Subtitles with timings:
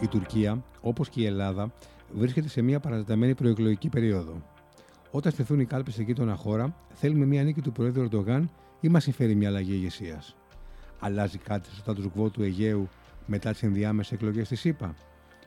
[0.00, 1.72] Η Τουρκία, όπως και η Ελλάδα,
[2.12, 4.42] βρίσκεται σε μια παρατεταμένη προεκλογική περίοδο.
[5.10, 9.02] Όταν στεθούν οι κάλπες σε γείτονα χώρα, θέλουμε μια νίκη του Προέδρου Ερντογάν ή μας
[9.02, 10.36] συμφέρει μια αλλαγή ηγεσίας.
[10.98, 12.88] Αλλάζει κάτι στο status quo του Αιγαίου
[13.26, 14.94] μετά τις ενδιάμεσες εκλογές της ΣΥΠΑ.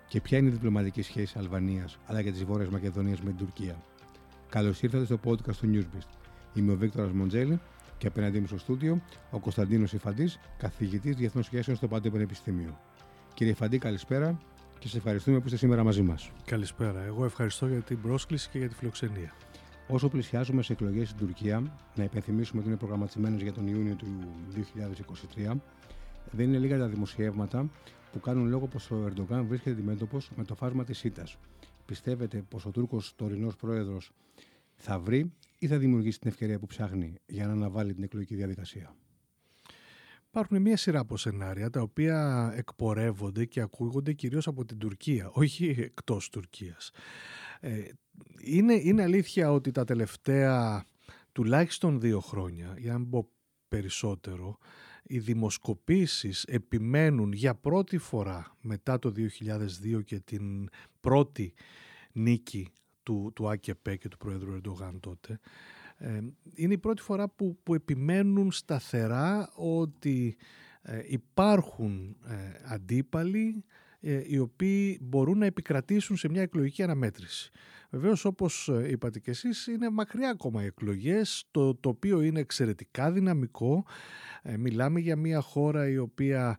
[0.07, 3.84] Και ποια είναι η διπλωματική σχέση Αλβανίας αλλά και της Βόρειας Μακεδονίας με την Τουρκία;
[4.50, 6.09] Καλώς ήρθατε στο podcast του Newsbeast.
[6.54, 7.60] Είμαι ο Βίκτορας Μοντζέλη
[7.97, 12.77] και απέναντί μου στο στούντιο ο Κωνσταντίνος Ιφαντή, καθηγητής Διεθνών Σχέσεων στο Πάντιο Πανεπιστήμιο.
[13.33, 14.39] Κύριε Ιφαντή, καλησπέρα
[14.79, 16.32] και σε ευχαριστούμε που είστε σήμερα μαζί μας.
[16.46, 17.01] Καλησπέρα.
[17.01, 19.33] Εγώ ευχαριστώ για την πρόσκληση και για τη φιλοξενία.
[19.88, 24.07] Όσο πλησιάζουμε σε εκλογές στην Τουρκία, να υπενθυμίσουμε ότι είναι προγραμματισμένες για τον Ιούνιο του
[25.47, 25.55] 2023,
[26.32, 27.69] δεν είναι λίγα τα δημοσιεύματα
[28.11, 31.24] που κάνουν λόγο πως ο Ερντογάν βρίσκεται αντιμέτωπος με το φάσμα της ΣΥΤΑ.
[31.86, 34.11] Πιστεύετε πως ο Τούρκος τωρινός πρόεδρος
[34.75, 38.95] θα βρει ή θα δημιουργήσει την ευκαιρία που ψάχνει για να αναβάλει την εκλογική διαδικασία;
[40.30, 45.75] Υπάρχουν μια σειρά από σενάρια τα οποία εκπορεύονται και ακούγονται κυρίως από την Τουρκία, όχι
[45.80, 46.91] εκτός Τουρκίας.
[47.59, 47.83] Ε,
[48.39, 50.85] είναι, είναι αλήθεια ότι τα τελευταία
[51.31, 53.30] τουλάχιστον δύο χρόνια, για να πω
[53.67, 54.57] περισσότερο,
[55.03, 60.69] οι δημοσκοπήσεις επιμένουν για πρώτη φορά μετά το 2002 και την
[61.00, 61.53] πρώτη
[62.11, 62.69] νίκη
[63.03, 65.39] του, του ΑΚΕΠ και του Πρόεδρου Ερντογάν τότε,
[66.00, 66.19] ε,
[66.53, 70.38] είναι η πρώτη φορά που, που επιμένουν σταθερά ότι
[70.81, 72.33] ε, υπάρχουν ε,
[72.73, 73.64] αντίπαλοι
[74.28, 77.52] οι οποίοι μπορούν να επικρατήσουν σε μια εκλογική αναμέτρηση.
[77.89, 83.86] Βεβαίως, όπως είπατε και εσείς, είναι μακριά ακόμα οι εκλογές, το οποίο είναι εξαιρετικά δυναμικό.
[84.58, 86.58] μιλάμε για μια χώρα η οποία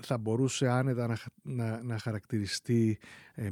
[0.00, 2.98] θα μπορούσε άνετα να, να, να χαρακτηριστεί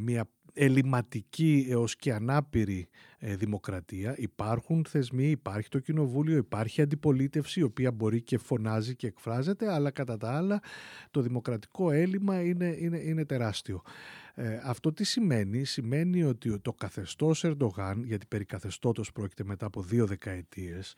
[0.00, 4.14] μια ελληματική έως και ανάπηρη ε, δημοκρατία.
[4.18, 9.90] Υπάρχουν θεσμοί, υπάρχει το κοινοβούλιο, υπάρχει αντιπολίτευση η οποία μπορεί και φωνάζει και εκφράζεται αλλά
[9.90, 10.60] κατά τα άλλα
[11.10, 13.82] το δημοκρατικό έλλειμμα είναι, είναι, είναι τεράστιο.
[14.34, 19.82] Ε, αυτό τι σημαίνει, σημαίνει ότι το καθεστώς Ερντογάν, γιατί περί καθεστώτος πρόκειται μετά από
[19.82, 20.94] δύο δεκαετίες,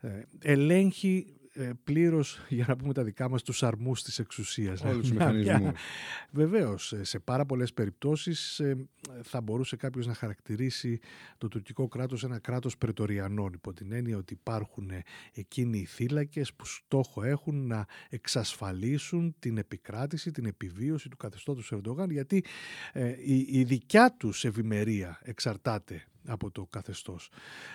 [0.00, 0.08] ε,
[0.42, 1.45] ελέγχει ε,
[1.84, 4.80] πλήρως, για να πούμε τα δικά μας, τους αρμούς της εξουσίας.
[4.80, 5.70] Όλους τους μηχανισμούς.
[6.30, 8.88] Βεβαίως, σε πάρα πολλές περιπτώσεις ε,
[9.22, 10.98] θα μπορούσε κάποιος να χαρακτηρίσει
[11.38, 14.90] το τουρκικό κράτος ένα κράτος πρετοριανών, υπό την έννοια ότι υπάρχουν
[15.32, 22.10] εκείνοι οι θύλακες που στόχο έχουν να εξασφαλίσουν την επικράτηση, την επιβίωση του καθεστώτος Ερντογάν,
[22.10, 22.44] γιατί
[22.92, 27.30] ε, η, η δικιά τους ευημερία εξαρτάται από το καθεστώς,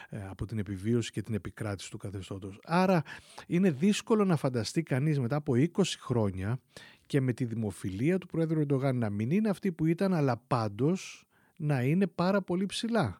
[0.10, 2.60] ε, από την επιβίωση και την επικράτηση του καθεστώτος.
[2.64, 3.04] Άρα
[3.48, 5.68] είναι δύσκολο να φανταστεί κανείς μετά από 20
[6.00, 6.60] χρόνια
[7.06, 11.26] και με τη δημοφιλία του Πρόεδρου Ερντογάν να μην είναι αυτή που ήταν, αλλά πάντως
[11.56, 13.20] να είναι πάρα πολύ ψηλά.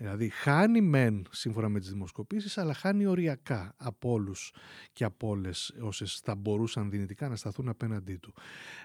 [0.00, 4.52] Δηλαδή χάνει μεν σύμφωνα με τις δημοσκοπήσεις αλλά χάνει οριακά από όλους
[4.92, 8.34] και από όλες όσες θα μπορούσαν δυνητικά να σταθούν απέναντί του.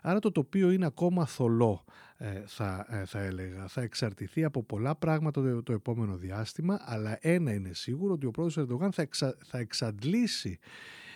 [0.01, 1.83] Άρα το τοπίο είναι ακόμα θολό
[2.17, 3.67] ε, θα, ε, θα έλεγα.
[3.67, 8.65] Θα εξαρτηθεί από πολλά πράγματα το, επόμενο διάστημα αλλά ένα είναι σίγουρο ότι ο πρόεδρος
[8.67, 9.07] Ερντογάν θα,
[9.43, 10.59] θα εξαντλήσει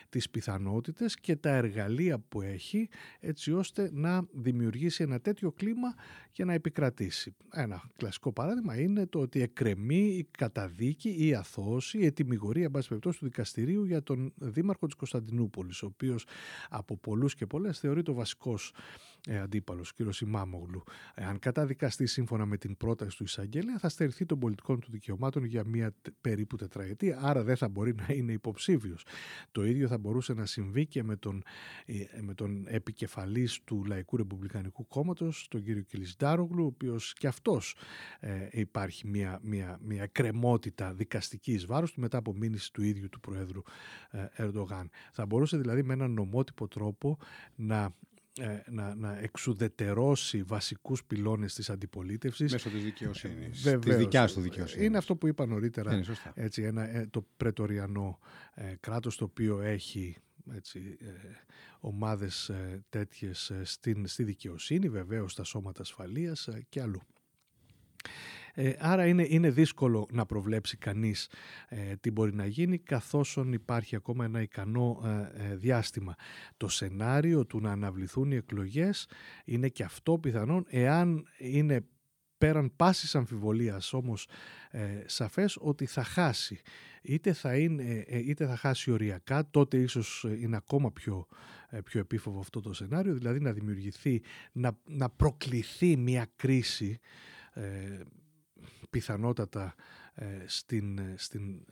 [0.09, 2.89] τις πιθανότητες και τα εργαλεία που έχει
[3.19, 5.95] έτσι ώστε να δημιουργήσει ένα τέτοιο κλίμα
[6.31, 7.35] για να επικρατήσει.
[7.51, 12.99] Ένα κλασικό παράδειγμα είναι το ότι εκκρεμεί η καταδίκη ή η αθώωση, η ετοιμιγορία εν
[12.99, 16.25] του δικαστηρίου για τον δήμαρχο της Κωνσταντινούπολης, ο οποίος
[16.69, 18.73] από πολλούς και πολλές θεωρείται ο βασικός
[19.27, 20.83] ε, αντίπαλος, κύριο Σιμάμογλου.
[21.15, 25.63] Αν καταδικαστεί σύμφωνα με την πρόταση του εισαγγέλια, θα στερηθεί των πολιτικών του δικαιωμάτων για
[25.65, 29.05] μία περίπου τετραετία, άρα δεν θα μπορεί να είναι υποψήφιος.
[29.51, 31.43] Το ίδιο θα μπορούσε να συμβεί και με τον,
[31.85, 37.75] ε, με τον επικεφαλής του Λαϊκού Ρεπουμπλικανικού Κόμματος, τον κύριο Κιλισντάρογλου, ο οποίος και αυτός
[38.19, 43.09] ε, υπάρχει μια, μια, μια κρεμότητα δικαστική εις βάρος του μετά από μήνυση του ίδιου
[43.09, 43.61] του Προέδρου
[44.11, 44.89] ε, Ερντογάν.
[45.11, 47.17] Θα μπορούσε δηλαδή με έναν νομότυπο τρόπο
[47.55, 47.93] να ε,
[48.69, 52.51] να, να εξουδετερώσει βασικούς πυλώνες της αντιπολίτευσης.
[52.51, 54.85] Μέσω της δικαιοσύνης, Βεβαίως, της δικιάς του δικαιοσύνης.
[54.85, 58.19] Είναι αυτό που είπα νωρίτερα, έτσι, ένα, ε, το πρετοριανό
[58.53, 60.17] ε, κράτος το οποίο έχει
[60.55, 61.07] έτσι, ε,
[61.79, 67.01] ομάδες ε, τέτοιες στην, στη δικαιοσύνη, βεβαίως στα σώματα ασφαλείας και αλλού.
[68.61, 71.29] Ε, άρα είναι, είναι δύσκολο να προβλέψει κανείς
[71.67, 75.01] ε, τι μπορεί να γίνει καθώς υπάρχει ακόμα ένα ικανό
[75.33, 76.15] ε, διάστημα.
[76.57, 79.07] Το σενάριο του να αναβληθούν οι εκλογές
[79.45, 81.85] είναι και αυτό πιθανόν εάν είναι
[82.37, 84.27] πέραν πάσης αμφιβολίας όμως
[84.71, 86.59] ε, σαφές ότι θα χάσει.
[87.01, 91.27] Είτε θα, είναι, είτε θα χάσει οριακά, τότε ίσως είναι ακόμα πιο,
[91.83, 94.21] πιο επίφοβο αυτό το σενάριο, δηλαδή να δημιουργηθεί,
[94.51, 96.99] να, να προκληθεί μια κρίση
[98.89, 99.75] πιθανότατα
[100.13, 101.65] ε, στην, ε, στην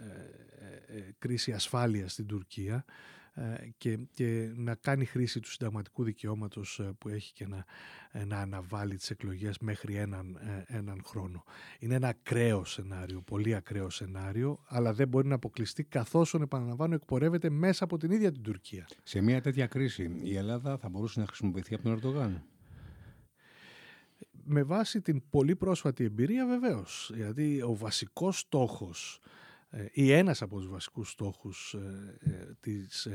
[0.88, 2.86] ε, κρίση ασφάλειας στην Τουρκία
[3.38, 7.66] ε, και, και να κάνει χρήση του συνταγματικού δικαιώματος ε, που έχει και να,
[8.12, 11.44] ε, να αναβάλει τις εκλογές μέχρι έναν, έναν χρόνο.
[11.80, 17.50] Είναι ένα ακραίο σενάριο, πολύ ακραίο σενάριο, αλλά δεν μπορεί να αποκλειστεί καθώς, επαναλαμβάνω, εκπορεύεται
[17.50, 18.88] μέσα από την ίδια την Τουρκία.
[19.04, 22.44] Σε μια τέτοια κρίση η Ελλάδα θα μπορούσε να χρησιμοποιηθεί από τον Ερντογάν;
[24.50, 29.20] Με βάση την πολύ πρόσφατη εμπειρία βεβαίως, γιατί ο βασικός στόχος
[29.92, 31.76] ή ένας από τους βασικούς στόχους
[32.60, 33.08] της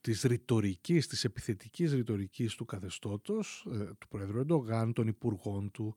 [0.00, 5.94] της ρητορικής, της επιθετικής ρητορικής του καθεστώτος, ε, του Πρόεδρου Εντογάν, των υπουργών του,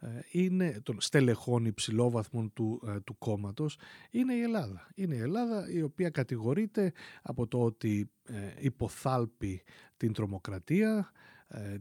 [0.00, 3.78] ε, είναι, των στελεχών υψηλόβαθμων του, ε, του κόμματος,
[4.10, 4.88] είναι η Ελλάδα.
[4.94, 6.92] Είναι η Ελλάδα η οποία κατηγορείται
[7.22, 8.10] από το ότι
[8.60, 9.62] υποθάλπει
[9.96, 11.31] την τρομοκρατία, ε,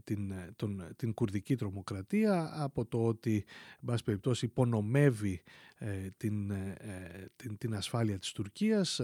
[0.04, 3.46] την, ε, τον, την κουρδική τρομοκρατία από το ότι
[3.88, 5.42] εν περιπτώσει υπονομεύει
[5.78, 6.54] ε, την,
[7.36, 9.02] την, την ασφάλεια της Τουρκίας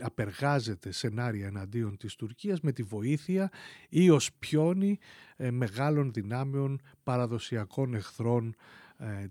[0.00, 3.50] απεργάζεται σενάρια εναντίον της Τουρκίας με τη βοήθεια
[3.88, 4.98] ή ως πιόνι
[5.50, 8.54] μεγάλων δυνάμεων παραδοσιακών εχθρών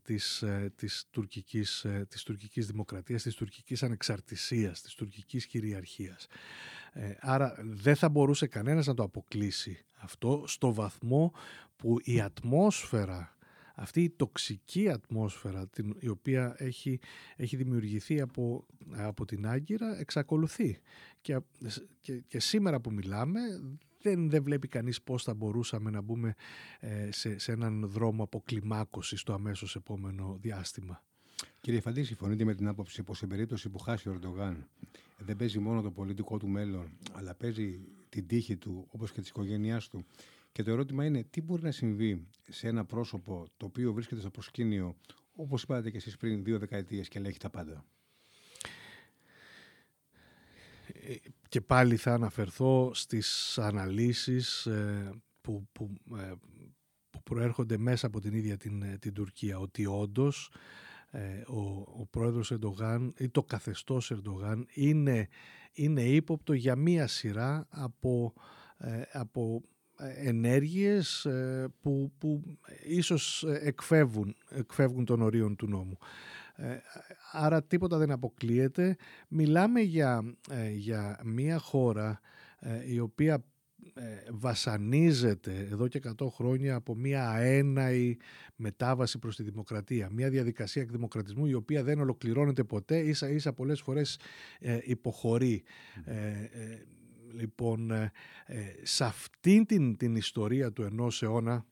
[0.04, 0.44] της,
[0.76, 6.28] της, τουρκικής, της τουρκικής δημοκρατίας, της τουρκικής ανεξαρτησίας, της τουρκικής κυριαρχίας.
[7.20, 11.34] Άρα δεν θα μπορούσε κανένας να το αποκλείσει αυτό στο βαθμό
[11.76, 13.38] που η ατμόσφαιρα,
[13.76, 17.00] αυτή η τοξική ατμόσφαιρα την, η οποία έχει,
[17.36, 20.80] έχει δημιουργηθεί από, από την Άγκυρα εξακολουθεί.
[21.22, 21.40] Και,
[22.28, 23.40] και, σήμερα που μιλάμε
[24.02, 26.36] δεν, δεν βλέπει κανείς πώς θα μπορούσαμε να μπούμε
[26.80, 31.04] ε, σε, σε έναν δρόμο αποκλιμάκωσης στο αμέσως επόμενο διάστημα.
[31.62, 34.68] Κύριε Φαντή, συμφωνείτε με την άποψη πως σε περίπτωση που χάσει ο Ερντογάν
[35.20, 37.80] δεν παίζει μόνο το πολιτικό του μέλλον, αλλά παίζει
[38.10, 40.06] την τύχη του όπως και της οικογένειάς του.
[40.52, 44.30] Και το ερώτημα είναι τι μπορεί να συμβεί σε ένα πρόσωπο το οποίο βρίσκεται στο
[44.30, 44.96] προσκήνιο,
[45.36, 47.86] όπως είπατε και εσείς πριν, δύο δεκαετίες και ελέγχει τα πάντα;
[50.94, 51.16] Ε,
[51.50, 55.12] και πάλι θα αναφερθώ στις αναλύσεις ε,
[55.42, 56.32] που, που, ε,
[57.10, 60.52] που προέρχονται μέσα από την ίδια την, την Τουρκία, ότι όντως
[61.48, 61.60] ο,
[62.02, 65.28] ο πρόεδρος Ερντογάν ή το καθεστώς Ερντογάν είναι
[65.74, 68.34] είναι ύποπτο για μία σειρά από,
[68.78, 69.62] ε, από
[70.00, 75.98] ε, ενέργειες ε, που, που ίσως εκφεύγουν, εκφεύγουν των ορίων του νόμου.
[77.32, 78.96] Άρα τίποτα δεν αποκλείεται.
[79.28, 80.36] Μιλάμε για,
[80.72, 82.20] για μία χώρα
[82.88, 83.44] η οποία
[84.32, 88.18] βασανίζεται εδώ και 100 χρόνια από μια αέναη
[88.56, 90.10] μετάβαση προς τη δημοκρατία.
[90.12, 94.20] Μια διαδικασία εκδημοκρατισμού η οποία δεν ολοκληρώνεται ποτέ, ίσα ίσα πολλές φορές
[94.60, 95.64] ε, υποχωρεί.
[96.06, 96.86] Ε, ε,
[97.34, 97.92] λοιπόν,
[98.84, 101.66] σε αυτήν την, την ιστορία του ενός αιώνα,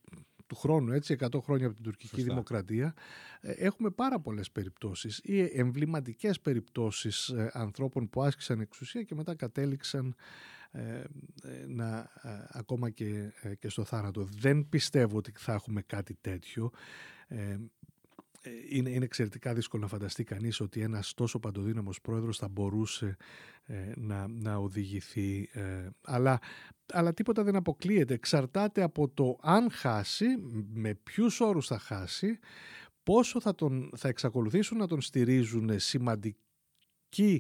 [0.48, 2.94] του χρόνου, έτσι, 100 χρόνια από την τουρκική δημοκρατία,
[3.42, 10.12] έχουμε πάρα πολλές περιπτώσεις ή εμβληματικές περιπτώσεις ανθρώπων που άσκησαν εξουσία και μετά κατέληξαν ε,
[10.12, 10.57] ε,
[11.68, 14.24] να, ε, ακόμα και, και στο θάνατο.
[14.24, 16.72] Δεν πιστεύω ότι θα έχουμε κάτι τέτοιο.
[18.70, 23.18] Είναι, είναι εξαιρετικά δύσκολο να φανταστεί κανείς ότι ένας τόσο παντοδύναμος πρόεδρος θα μπορούσε
[23.96, 25.50] να, να οδηγηθεί.
[26.02, 26.40] αλλά,
[26.94, 28.14] αλλά τίποτα δεν αποκλείεται.
[28.14, 30.26] Εξαρτάται από το αν χάσει,
[30.74, 32.40] με ποιους όρους θα χάσει,
[33.04, 36.38] πόσο θα, τον, θα εξακολουθήσουν να τον στηρίζουν σημαντικοί
[37.10, 37.40] ε,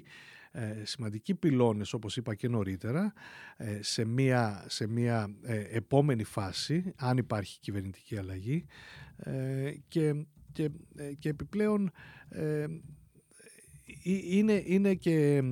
[0.83, 3.13] σημαντικοί πυλώνες όπως είπα και νωρίτερα
[3.57, 8.65] ε, σε μια, σε μια ε, επόμενη φάση αν υπάρχει κυβερνητική αλλαγή
[9.87, 10.71] και, και,
[11.19, 11.91] και επιπλέον
[14.03, 15.43] είναι, είναι και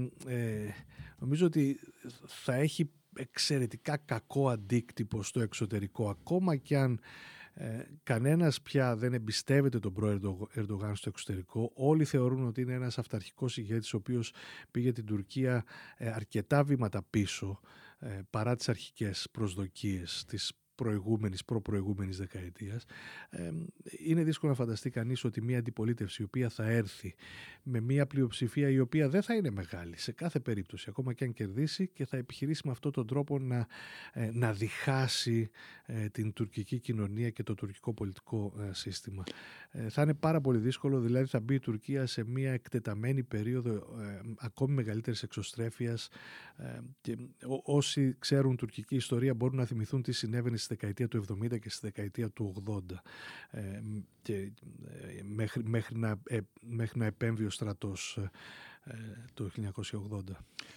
[1.19, 1.79] νομίζω ότι
[2.25, 6.99] θα έχει εξαιρετικά κακό αντίκτυπο στο εξωτερικό ακόμα και αν
[7.57, 11.71] ε, κανένας πια δεν εμπιστεύεται τον πρόεδρο Ερντογάν στο εξωτερικό.
[11.73, 14.33] Όλοι θεωρούν ότι είναι ένας αυταρχικός ηγέτης ο οποίος
[14.71, 15.63] πήγε την Τουρκία
[15.97, 17.59] ε, αρκετά βήματα πίσω
[17.99, 22.85] ε, παρά τις αρχικές προσδοκίες της προηγούμενης, προπροηγούμενης δεκαετίας,
[24.05, 27.15] είναι δύσκολο να φανταστεί κανείς ότι μια αντιπολίτευση η οποία θα έρθει
[27.63, 31.33] με μια πλειοψηφία η οποία δεν θα είναι μεγάλη σε κάθε περίπτωση, ακόμα και αν
[31.33, 33.67] κερδίσει και θα επιχειρήσει με αυτόν τον τρόπο να,
[34.13, 35.49] ε, να διχάσει
[35.85, 39.23] ε, την τουρκική κοινωνία και το τουρκικό πολιτικό ε, σύστημα.
[39.89, 43.87] Θα είναι πάρα πολύ δύσκολο, δηλαδή θα μπει η Τουρκία σε μια εκτεταμένη περίοδο
[44.37, 46.09] ακόμη μεγαλύτερης εξωστρέφειας
[47.01, 47.17] και
[47.63, 51.79] όσοι ξέρουν τουρκική ιστορία μπορούν να θυμηθούν τι συνέβαινε στη δεκαετία του 70 και στη
[51.85, 52.79] δεκαετία του 80
[53.49, 53.81] ε,
[54.21, 54.51] και, ε,
[55.23, 58.19] μέχρι, μέχρι, να, ε, μέχρι να επέμβει ο στρατός
[59.33, 60.19] το 1980.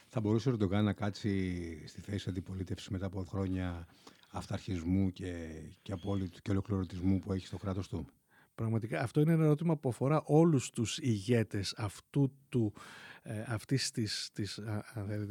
[0.08, 3.86] Θα μπορούσε ο Ερντογάν να κάτσει στη θέση αντιπολίτευσης μετά από χρόνια
[4.30, 8.06] αυταρχισμού και, και απόλυτου και ολοκληρωτισμού που έχει στο κράτος του;
[8.54, 12.72] Πραγματικά αυτό είναι ένα ερώτημα που αφορά όλους τους ηγέτες αυτού του,
[13.22, 14.60] ε, αυτής της, της,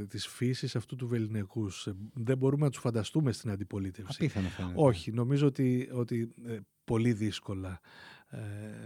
[0.08, 1.88] της φύσης, αυτού του βεληνικούς.
[1.88, 4.15] Ε, δεν μπορούμε να τους φανταστούμε στην αντιπολίτευση.
[4.15, 4.74] Απίθανο φαίνεται.
[4.75, 7.79] Όχι, νομίζω ότι, ότι ε, πολύ δύσκολα
[8.29, 8.39] ε,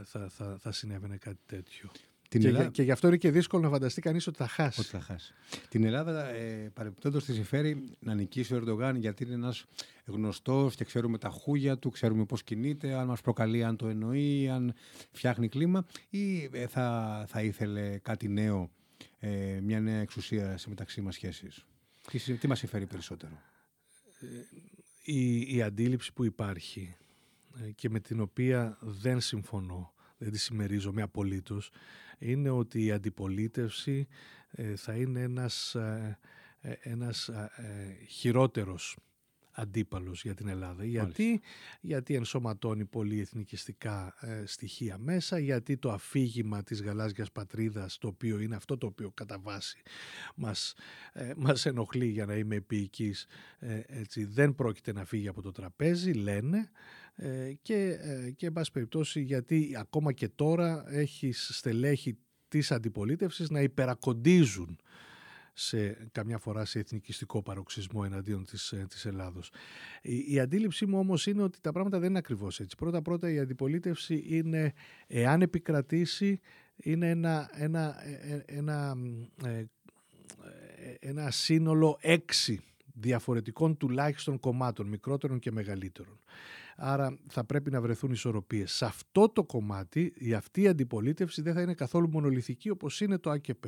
[0.04, 1.92] θα, θα, θα συνέβαινε κάτι τέτοιο.
[2.30, 2.70] Την και, Ελλάδα...
[2.70, 4.80] και γι' αυτό είναι και δύσκολο να φανταστεί κανείς ότι θα χάσει.
[4.80, 5.34] Ότι θα χάσει.
[5.70, 9.66] Την Ελλάδα, ε, παρεμπιπτόντως, τη συμφέρει να νικήσει ο Ερντογάν γιατί είναι ένας
[10.06, 14.50] γνωστός και ξέρουμε τα χούγια του, ξέρουμε πώς κινείται, αν μας προκαλεί, αν το εννοεί,
[14.50, 14.74] αν
[15.12, 18.70] φτιάχνει κλίμα, ή ε, θα, θα ήθελε κάτι νέο,
[19.24, 21.48] ε, μια νέα εξουσία σε μεταξύ μας σχέσει.
[22.08, 23.42] Τι, τι μας συμφέρει περισσότερο;
[24.20, 24.26] Ε,
[25.04, 26.96] η, η αντίληψη που υπάρχει
[27.62, 31.72] ε, και με την οποία δεν συμφωνώ, δεν τη συμμερίζομαι απολύτως,
[32.20, 34.08] είναι ότι η αντιπολίτευση
[34.52, 36.20] ε, θα είναι ένας, ε,
[36.62, 37.30] ε, ένας
[38.08, 38.98] χειρότερος
[39.52, 40.86] αντίπαλος για την Ελλάδα.
[40.86, 41.42] Γιατί,
[41.82, 44.14] γιατί ενσωματώνει πολύ εθνικιστικά
[44.46, 49.40] στοιχεία μέσα, γιατί το αφήγημα της γαλάζιας πατρίδας, το οποίο είναι αυτό το οποίο κατά
[49.40, 49.82] βάση
[50.36, 50.76] μας,
[51.38, 53.28] μας ενοχλεί για να είμαι επίοικης,
[53.88, 56.72] έτσι, δεν πρόκειται να φύγει από το τραπέζι, λένε,
[57.16, 62.18] ε, και, ε, και εν πάση περιπτώσει γιατί ακόμα και τώρα έχει στελέχη
[62.48, 64.80] της αντιπολίτευσης να υπερακοντίζουν
[65.62, 69.52] σε καμιά φορά σε εθνικιστικό παροξισμό εναντίον της, ε, της Ελλάδος.
[70.02, 72.76] Η, η αντίληψή μου όμως είναι ότι τα πράγματα δεν είναι ακριβώς έτσι.
[72.76, 74.74] Πρώτα-πρώτα η αντιπολίτευση είναι,
[75.08, 76.40] εάν επικρατήσει,
[76.76, 77.96] είναι ένα, ένα,
[78.46, 78.98] ένα,
[79.46, 79.68] ένα,
[81.00, 82.60] ένα σύνολο έξι
[82.94, 86.20] διαφορετικών τουλάχιστον κομμάτων, μικρότερων και μεγαλύτερων.
[86.84, 88.72] Άρα θα πρέπει να βρεθούν ισορροπίες.
[88.72, 93.18] Σε αυτό το κομμάτι η αυτή η αντιπολίτευση δεν θα είναι καθόλου μονολυθική όπως είναι
[93.18, 93.64] το ΑΚΠ.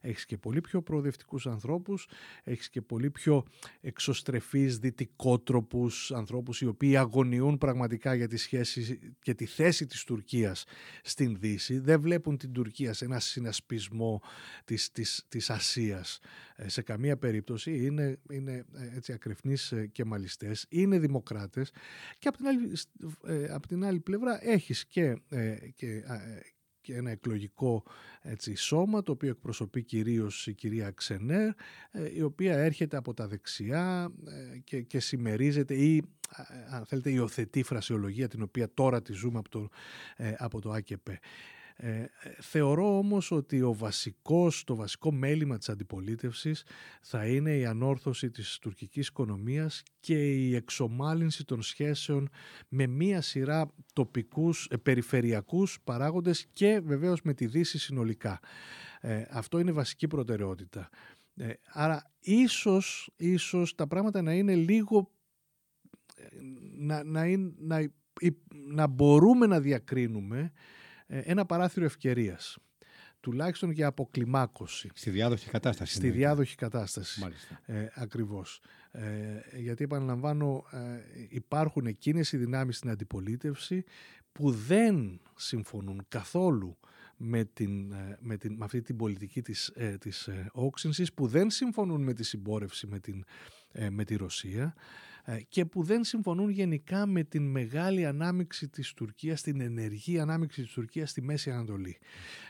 [0.00, 2.08] Έχεις και πολύ πιο προοδευτικούς ανθρώπους,
[2.44, 3.44] έχεις και πολύ πιο
[3.80, 10.64] εξωστρεφείς δυτικότροπους ανθρώπους οι οποίοι αγωνιούν πραγματικά για τη σχέση και τη θέση της Τουρκίας
[11.02, 11.78] στην Δύση.
[11.78, 14.22] Δεν βλέπουν την Τουρκία σε ένα συνασπισμό
[14.64, 17.84] της, της, της Ασίας ε, σε καμία περίπτωση.
[17.84, 21.72] Είναι, είναι ε, έτσι ακρεφνείς ε, και μαλιστές, είναι δημοκράτες
[22.18, 22.72] και από την άλλη,
[23.50, 25.16] από την άλλη πλευρά έχεις και,
[25.74, 26.04] και,
[26.80, 27.82] και ένα εκλογικό
[28.22, 31.50] έτσι, σώμα το οποίο εκπροσωπεί κυρίως η κυρία Ξενέρ
[32.14, 34.12] η οποία έρχεται από τα δεξιά
[34.64, 36.02] και, και συμμερίζεται ή
[36.70, 39.68] αν θέλετε υιοθετεί φρασιολογία την οποία τώρα τη ζούμε από το,
[40.36, 41.08] από το ΑΚΠ.
[41.82, 42.04] Ε,
[42.40, 46.64] θεωρώ όμως ότι ο βασικός, το βασικό μέλημα της αντιπολίτευσης
[47.00, 52.28] θα είναι η ανόρθωση της τουρκικής οικονομίας και η εξομάλυνση των σχέσεων
[52.68, 58.40] με μία σειρά τοπικούς, ε, περιφερειακούς παράγοντες και βεβαίως με τη Δύση συνολικά.
[59.00, 60.88] Ε, αυτό είναι βασική προτεραιότητα.
[61.36, 65.10] Ε, άρα ίσως, ίσως τα πράγματα να είναι λίγο
[66.16, 66.26] ε,
[66.76, 67.24] να, να,
[67.58, 67.90] να,
[68.50, 70.78] να μπορούμε να διακρίνουμε ε,
[71.10, 72.58] ένα παράθυρο ευκαιρίας
[73.20, 74.90] τουλάχιστον για αποκλιμάκωση.
[74.94, 75.94] Στη διάδοχη κατάσταση.
[75.94, 77.20] Στη διάδοχη κατάσταση.
[77.20, 77.60] Μάλιστα.
[77.66, 78.60] Ε, ακριβώς.
[78.90, 80.78] Ε, γιατί επαναλαμβάνω ε,
[81.28, 83.84] υπάρχουν εκείνες οι δυνάμεις στην αντιπολίτευση
[84.32, 86.78] που δεν συμφωνούν καθόλου
[87.16, 91.50] με, την, ε, με, την, με αυτή την πολιτική της, ε, της όξυνσης, που δεν
[91.50, 93.24] συμφωνούν με τη συμπόρευση με, την,
[93.90, 94.72] με τη Ρωσία ε,
[95.48, 100.72] και που δεν συμφωνούν γενικά με την μεγάλη ανάμειξη της Τουρκίας, την ενεργή ανάμειξη της
[100.72, 101.98] Τουρκίας στη Μέση Ανατολή.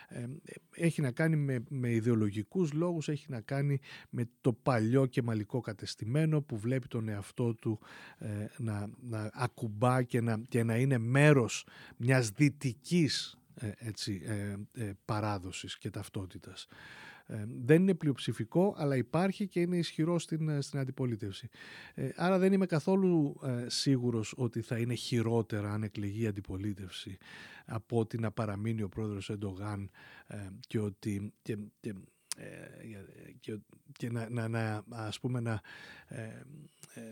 [0.09, 0.27] Ε,
[0.71, 5.61] έχει να κάνει με, με ιδεολογικούς λόγους, έχει να κάνει με το παλιό και μαλλικό
[5.61, 7.81] κατεστημένο που βλέπει τον εαυτό του
[8.19, 13.35] ε, να, να ακουμπά και να, και να είναι μέρος μιας δυτικής
[13.79, 14.23] έτσι,
[15.05, 16.67] παράδοσης και ταυτότητας.
[17.31, 21.49] Ε, δεν είναι πλειοψηφικό, αλλά υπάρχει και είναι ισχυρό στην, ε, στην αντιπολίτευση.
[21.95, 27.19] Ε, άρα δεν είμαι καθόλου ε, σίγουρος ότι θα είναι χειρότερα αν εκλεγεί η αντιπολίτευση
[27.67, 29.91] από ότι να παραμείνει ο πρόεδρος Εντογάν
[30.61, 31.33] και ότι...
[31.43, 31.95] Και, και,
[33.41, 33.59] και,
[33.93, 35.61] και να, να, να, ας πούμε να,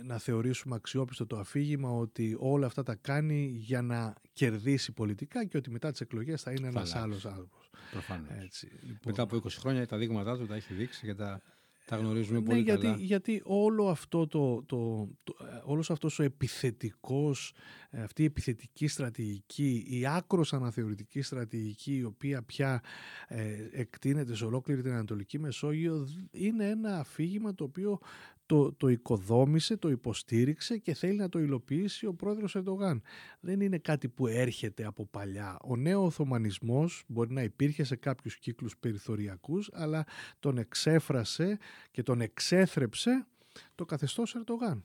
[0.05, 5.57] να θεωρήσουμε αξιόπιστο το αφήγημα ότι όλα αυτά τα κάνει για να κερδίσει πολιτικά και
[5.57, 7.71] ότι μετά τις εκλογές θα είναι ένας άλλος άνθρωπος.
[8.43, 8.99] Έτσι, λοιπόν.
[9.05, 11.43] Μετά από 20 χρόνια τα δείγματά του τα έχει δείξει και τα,
[11.89, 12.97] τα γνωρίζουμε ναι, πολύ γιατί, καλά.
[12.97, 17.55] Γιατί όλο αυτό το, το, το, όλος αυτός ο επιθετικός,
[17.91, 22.83] ε, αυτή η επιθετική στρατηγική, η άκρος αναθεωρητική στρατηγική, η οποία πια
[23.29, 28.01] ε, εκτείνεται σε ολόκληρη την Ανατολική Μεσόγειο, είναι ένα αφήγημα το οποίο
[28.49, 33.03] το, το οικοδόμησε, το υποστήριξε και θέλει να το υλοποιήσει ο πρόεδρος Ερντογάν.
[33.41, 35.59] Δεν είναι κάτι που έρχεται από παλιά.
[35.65, 40.07] Ο νέο Οθωμανισμός μπορεί να υπήρχε σε κάποιους κύκλους περιθωριακούς, αλλά
[40.39, 41.59] τον εξέφρασε
[41.91, 43.27] και τον εξέθρεψε
[43.75, 44.85] το καθεστώς Ερντογάν.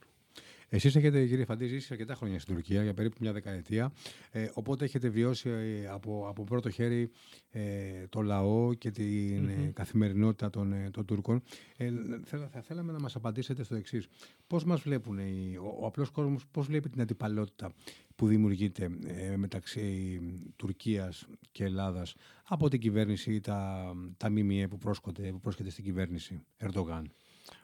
[0.75, 3.93] Εσείς έχετε, κύριε Φαντής, ζήσει αρκετά χρόνια στην Τουρκία, για περίπου μια δεκαετία.
[4.31, 7.09] Ε, οπότε έχετε βιώσει ε, από, από πρώτο χέρι
[7.49, 7.61] ε,
[8.09, 11.43] το λαό και την mm καθημερινότητα των, των Τούρκων.
[11.77, 11.91] Ε,
[12.23, 14.07] θα, θα θέλαμε να μας απαντήσετε στο εξής.
[14.47, 17.73] Πώς μας βλέπουν, οι, ο, ο απλός κόσμος, πώς βλέπει την αντιπαλότητα
[18.15, 20.19] που δημιουργείται ε, μεταξύ
[20.55, 25.83] Τουρκίας και Ελλάδας από την κυβέρνηση ή τα, τα ΜΜΕ που, πρόσκονται, που πρόσκειται στην
[25.83, 27.11] κυβέρνηση Ερντογάν;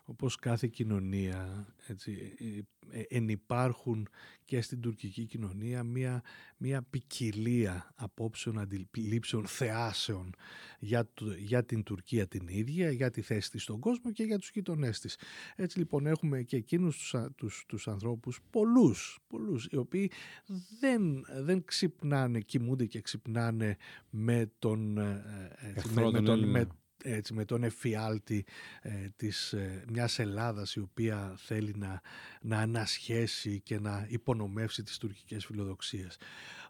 [0.05, 4.07] Όπως κάθε κοινωνία έτσι, ε, ε, ενυπάρχουν
[4.45, 6.23] και στην τουρκική κοινωνία μια,
[6.57, 10.35] μια ποικιλία απόψεων, αντιλήψεων, θεάσεων
[10.79, 14.49] για, για την Τουρκία την ίδια, για τη θέση της στον κόσμο και για τους
[14.49, 15.17] γειτονές της.
[15.55, 20.11] Έτσι λοιπόν έχουμε και εκείνους τους, τους, τους ανθρώπους, πολλούς, πολλούς, οι οποίοι
[20.79, 23.77] δεν, δεν ξυπνάνε, κοιμούνται και ξυπνάνε
[24.09, 25.23] με τον, ε,
[25.59, 26.67] έτσι, με, τον, με,
[27.03, 28.45] έτσι, με τον εφιάλτη
[28.81, 32.01] ε, της, ε, μιας Ελλάδας η οποία θέλει να,
[32.41, 36.17] να ανασχέσει και να υπονομεύσει τις τουρκικές φιλοδοξίες.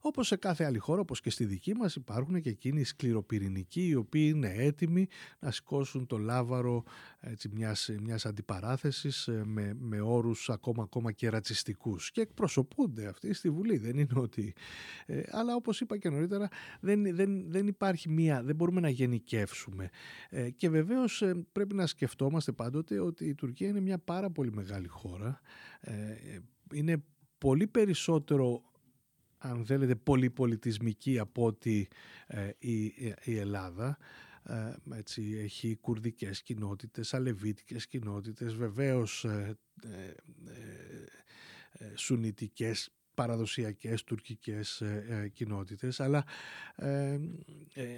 [0.02, 3.96] Όπως σε κάθε άλλη χώρα, όπως και στη δική μας, υπάρχουν και εκείνοι σκληροπυρηνικοί οι
[3.96, 5.08] οποίοι είναι έτοιμοι
[5.40, 6.84] να σηκώσουν το λάβαρο
[7.20, 12.12] έτσι, μιας, μιας αντιπαράθεσης ε, με, με όρους ακόμα, ακόμα και ρατσιστικούς.
[12.12, 14.54] Και εκπροσωπούνται αυτοί στη Βουλή, δεν είναι ότι...
[15.06, 16.48] Ε, αλλά όπως είπα και νωρίτερα,
[16.80, 19.90] δεν, δεν, δεν υπάρχει μία, δεν μπορούμε να γενικεύσουμε.
[20.30, 24.52] Ε, και βεβαίως ε, πρέπει να σκεφτόμαστε πάντοτε ότι η Τουρκία είναι μια πάρα πολύ
[24.54, 25.42] μεγάλη χώρα.
[25.80, 25.94] Ε,
[26.74, 27.04] είναι
[27.38, 28.64] πολύ περισσότερο
[29.40, 31.88] αν θέλετε, πολυπολιτισμική από ότι
[32.28, 32.86] ε, η,
[33.24, 33.98] η Ελλάδα.
[34.44, 40.14] Ε, έτσι, έχει κουρδικές κοινότητες, αλεβίτικες κοινότητες, βεβαίως ε, ε,
[41.72, 42.90] ε σουνιτικές
[43.20, 46.24] παραδοσιακές τουρκικές ε, ε, κοινότητες αλλά
[46.76, 47.20] ε,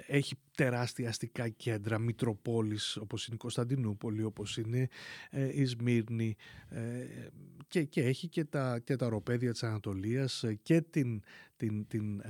[0.08, 4.88] έχει τεράστια αστικά κέντρα, Μητροπόλεις όπως είναι η Κωνσταντινούπολη, όπως είναι
[5.54, 6.36] η Σμύρνη
[7.68, 11.22] και, και έχει και τα, και τα ροπέδια της Ανατολίας και την,
[11.68, 12.22] την, την,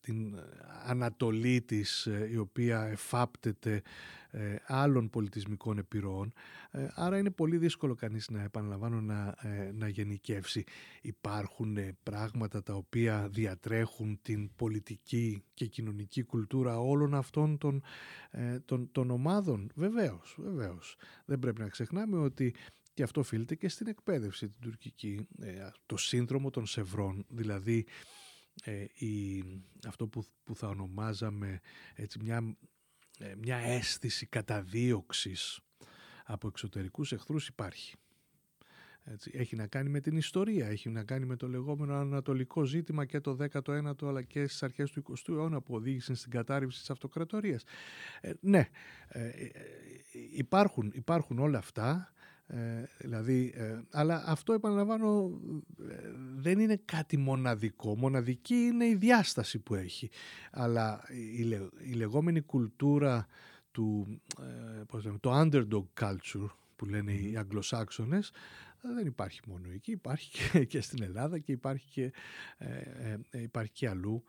[0.00, 0.38] την
[0.86, 3.82] Ανατολή της η οποία εφάπτεται
[4.30, 6.32] ε, άλλων πολιτισμικών επιρροών.
[6.70, 10.64] Ε, άρα είναι πολύ δύσκολο κανείς να επαναλαμβάνω να, ε, να γενικεύσει.
[11.02, 17.82] Υπάρχουν πράγματα τα οποία διατρέχουν την πολιτική και κοινωνική κουλτούρα όλων αυτών των,
[18.64, 19.70] των, των ομάδων.
[19.74, 20.96] Βεβαίως, βεβαίως.
[21.24, 22.54] Δεν πρέπει να ξεχνάμε ότι
[22.94, 25.28] και αυτό οφείλεται και στην εκπαίδευση την τουρκική,
[25.86, 27.86] το σύνδρομο των σευρών, δηλαδή
[28.94, 29.44] η,
[29.86, 31.60] αυτό που, που θα ονομάζαμε
[31.94, 32.56] έτσι, μια
[33.18, 35.60] ε, μια αίσθηση καταδίωξης
[36.24, 37.96] από εξωτερικούς εχθρούς υπάρχει.
[39.04, 43.04] Έτσι, έχει να κάνει με την ιστορία, έχει να κάνει με το λεγόμενο ανατολικό ζήτημα
[43.04, 46.90] και το 19ο αλλά και στις αρχές του 20ου αιώνα που οδήγησαν στην κατάρριψη της
[46.90, 47.62] αυτοκρατορίας.
[48.20, 48.68] Ε, ναι,
[49.08, 49.30] ε,
[50.30, 52.12] υπάρχουν, υπάρχουν όλα αυτά
[52.50, 55.40] ε, δηλαδή, ε, αλλά αυτό επαναλαμβάνω
[55.90, 55.94] ε,
[56.36, 57.96] δεν είναι κάτι μοναδικό.
[57.96, 60.10] Μοναδική είναι η διάσταση που έχει.
[60.50, 61.04] Αλλά
[61.84, 63.26] η, λεγόμενη κουλτούρα
[63.70, 64.20] του
[65.20, 68.30] το underdog culture που λένε οι Αγγλοσάξονες
[68.96, 70.30] δεν υπάρχει μόνο εκεί, υπάρχει
[70.66, 72.12] και, στην Ελλάδα και υπάρχει και,
[73.38, 74.24] υπάρχει και αλλού.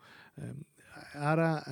[1.12, 1.64] άρα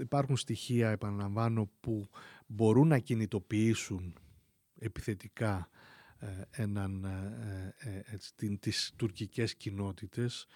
[0.00, 2.08] υπάρχουν στοιχεία, επαναλαμβάνω, που
[2.46, 4.14] μπορούν να κινητοποιήσουν
[4.78, 5.73] επιθετικά ε,
[6.50, 10.46] έναν, ε, ε, έτσι, την, τις τουρκικές κοινότητες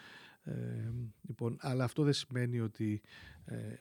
[0.42, 3.02] ε, λοιπόν, αλλά αυτό δεν σημαίνει ότι,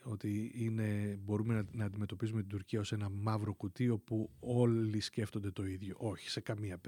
[0.02, 5.50] ότι είναι, μπορούμε να, να αντιμετωπίζουμε την Τουρκία ως ένα μαύρο κουτί όπου όλοι σκέφτονται
[5.50, 5.94] το ίδιο.
[5.98, 6.80] Όχι, σε καμία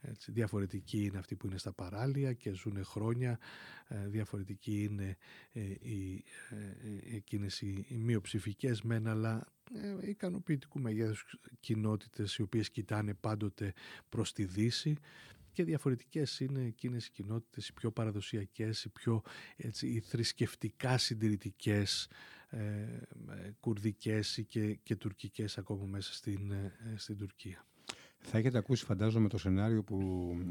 [0.00, 3.38] Έτσι, διαφορετικοί είναι αυτοί που είναι στα παράλια και ζουν χρόνια.
[3.88, 5.16] Ε, διαφορετικοί είναι
[5.52, 12.70] ε, οι, ε, εκείνες οι, οι μειοψηφικές μεν, αλλά ε, ικανοποιητικού μεγέθους κοινότητες οι οποίες
[12.70, 13.72] κοιτάνε πάντοτε
[14.08, 14.96] προς τη Δύση
[15.52, 19.22] και διαφορετικές είναι εκείνες οι κοινότητες οι πιο παραδοσιακές, οι πιο
[19.56, 22.08] έτσι, οι θρησκευτικά συντηρητικές
[22.50, 22.58] ε,
[23.60, 27.64] κουρδικές και, και τουρκικές ακόμα μέσα στην, ε, στην Τουρκία.
[28.20, 29.98] Θα έχετε ακούσει φαντάζομαι το σενάριο που,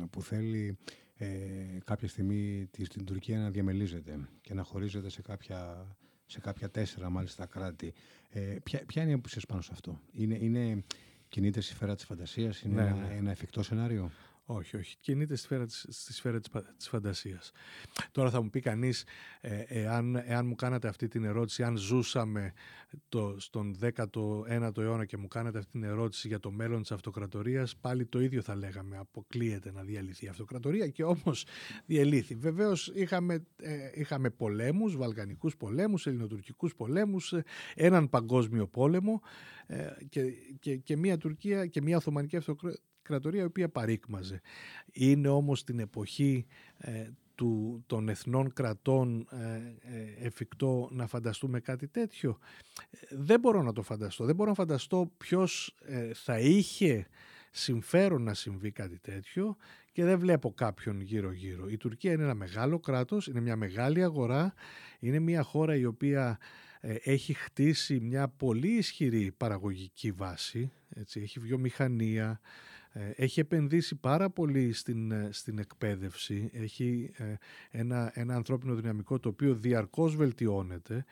[0.09, 0.77] που θέλει
[1.15, 5.87] ε, κάποια στιγμή την Τουρκία να διαμελίζεται και να χωρίζεται σε κάποια,
[6.29, 7.93] σε κάποια τέσσερα μάλιστα κράτη.
[8.29, 10.83] Ε, ποια, ποια είναι η άποψη πάνω σε αυτό; Είναι, είναι
[11.29, 13.15] κινείται στη σφαίρα της φαντασίας, είναι ναι, ένα, ναι.
[13.15, 14.11] ένα εφικτό σενάριο;
[14.51, 14.97] Όχι, όχι.
[14.99, 17.51] Κινείται στη σφαίρα της, στη σφαίρα της, της φαντασίας.
[18.11, 19.05] Τώρα θα μου πει κανείς,
[19.41, 22.53] ε, εάν, εάν μου κάνατε αυτή την ερώτηση, αν ζούσαμε
[23.09, 27.75] το, στον 19ο αιώνα και μου κάνατε αυτή την ερώτηση για το μέλλον της αυτοκρατορίας,
[27.75, 28.97] πάλι το ίδιο θα λέγαμε.
[28.97, 31.45] Αποκλείεται να διαλυθεί η αυτοκρατορία και όμως
[31.85, 32.35] διελύθη.
[32.35, 37.43] Βεβαίως είχαμε, ε, είχαμε πολέμους, βαλκανικούς πολέμους, ελληνοτουρκικούς πολέμους, ε,
[37.75, 39.21] έναν παγκόσμιο πόλεμο
[39.67, 40.21] ε, και,
[40.59, 44.41] και, και μια Τουρκία και μια Οθωμανική αυτοκρατορία αυτοκρατορία η οποία παρήκμαζε.
[44.91, 46.45] Είναι όμως την εποχή
[47.35, 52.37] του, των εθνών κρατών ε, εφικτό να φανταστούμε κάτι τέτοιο.
[53.09, 54.25] Δεν μπορώ να το φανταστώ.
[54.25, 55.75] Δεν μπορώ να φανταστώ ποιος
[56.13, 57.07] θα είχε
[57.51, 59.57] συμφέρον να συμβεί κάτι τέτοιο
[59.91, 61.69] και δεν βλέπω κάποιον γύρω-γύρω.
[61.69, 64.53] Η Τουρκία είναι ένα μεγάλο κράτος, είναι μια μεγάλη αγορά,
[64.99, 66.39] είναι μια χώρα η οποία
[66.81, 72.78] ε, έχει χτίσει μια πολύ ισχυρή παραγωγική βάση, έτσι, έχει βιομηχανία, ε,
[73.15, 77.11] έχει επενδύσει πάρα πολύ στην, ε, στην εκπαίδευση, έχει
[77.71, 81.05] ένα, ένα ανθρώπινο δυναμικό το οποίο διαρκώς βελτιώνεται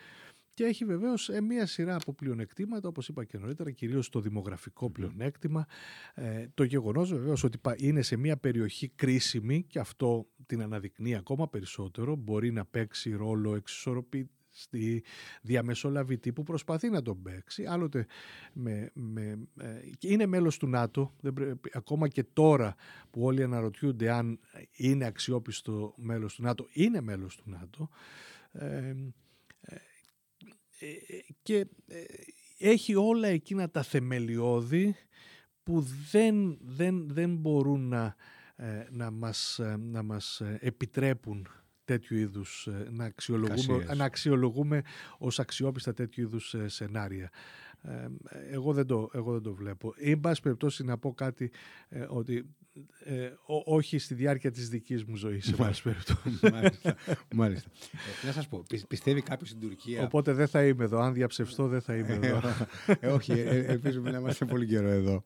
[0.58, 4.90] και έχει βεβαίως ε, μία σειρά από πλεονεκτήματα, όπως είπα και νωρίτερα, κυρίως το δημογραφικό
[4.90, 5.66] πλεονέκτημα,
[6.14, 11.50] ε, το γεγονός βεβαίως ότι είναι σε μία περιοχή κρίσιμη και αυτό την αναδεικνύει ακόμα
[11.50, 15.04] περισσότερο, μπορεί να παίξει ρόλο εξισορροπή στη
[15.42, 17.66] διαμεσολαβητή που προσπαθεί να τον παίξει.
[17.66, 18.06] Άλλοτε
[18.54, 22.76] με, με, ε, είναι μέλος του ΝΑΤΟ, δεν ακόμα και τώρα
[23.12, 24.40] που όλοι αναρωτιούνται αν
[24.72, 27.90] είναι αξιόπιστο μέλος του ΝΑΤΟ, είναι μέλος του ΝΑΤΟ.
[28.52, 28.96] Ε,
[30.80, 30.88] ε,
[31.42, 32.04] και ε,
[32.58, 34.96] έχει όλα εκείνα τα θεμελιώδη
[35.64, 38.16] που δεν, δεν, δεν μπορούν να,
[38.56, 41.48] ε, να, μας, να μας επιτρέπουν
[41.88, 44.82] τέτοιου είδους να αξιολογούμε, να αξιολογούμε
[45.18, 47.30] ως αξιόπιστα τέτοιου είδους σενάρια.
[48.52, 49.94] εγώ, δεν το, εγώ δεν το βλέπω.
[49.98, 51.52] Ή, πάση περιπτώσει, να πω κάτι
[52.08, 52.46] ότι
[53.04, 53.32] ε,
[53.66, 55.90] όχι στη διάρκεια της δικής μου ζωής, σε μάλιστα.
[56.52, 56.96] μάλιστα.
[57.36, 57.70] μάλιστα.
[58.24, 60.04] Ε, να σας πω, πιστεύει κάποιος στην Τουρκία...
[60.04, 62.42] Οπότε δεν θα είμαι εδώ, αν διαψευστώ δεν θα είμαι εδώ.
[63.00, 65.24] ε, όχι, ε, ε, ελπίζουμε να είμαστε πολύ καιρό εδώ.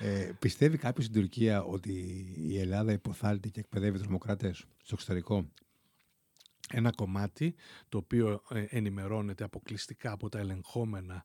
[0.00, 1.92] Ε, πιστεύει κάποιος στην Τουρκία ότι
[2.36, 5.48] η Ελλάδα υποθάλτει και εκπαιδεύει τρομοκράτες στο εξωτερικό;
[6.72, 7.54] Ένα κομμάτι
[7.88, 11.24] το οποίο ενημερώνεται αποκλειστικά από τα ελεγχόμενα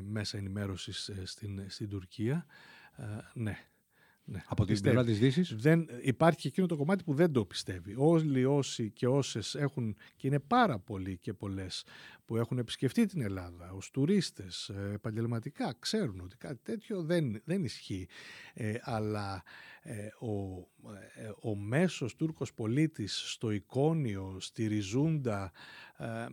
[0.00, 2.46] μέσα ενημέρωσης στην, στην Τουρκία,
[3.34, 3.58] ναι,
[4.28, 4.42] ναι.
[4.46, 7.94] Από την πλευρά της Δύσης; Δεν, υπάρχει εκείνο το κομμάτι που δεν το πιστεύει.
[7.96, 11.84] Όλοι όσοι και όσες έχουν, και είναι πάρα πολλοί και πολλές,
[12.24, 17.64] που έχουν επισκεφτεί την Ελλάδα ως τουρίστες, ε, επαγγελματικά, ξέρουν ότι κάτι τέτοιο δεν, δεν
[17.64, 18.08] ισχύει.
[18.54, 19.75] Ε, αλλά ε,
[20.20, 20.58] ο,
[21.14, 25.52] ε, ο μέσος Τούρκος πολίτης στο εικόνιο, στη Ριζούντα,
[25.96, 26.26] ε,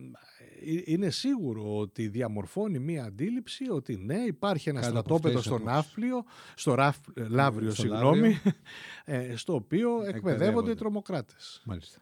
[0.84, 6.96] είναι σίγουρο ότι διαμορφώνει μία αντίληψη ότι ναι υπάρχει ένας στρατόπεδο στο Ναύπλιο, στο ραφ,
[7.14, 8.40] Λαύριο, στο, συγγνώμη,
[9.42, 11.62] στο οποίο εκπαιδεύονται οι τρομοκράτες.
[11.64, 11.98] Μάλιστα.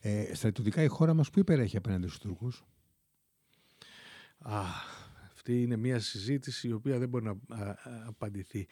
[0.00, 2.64] Ε, στρατιωτικά η χώρα μας που υπερέχει απέναντι στους Τούρκους;
[4.38, 4.62] Α,
[5.40, 7.36] αυτή είναι μια συζήτηση η οποία δεν μπορεί να
[8.06, 8.66] απαντηθεί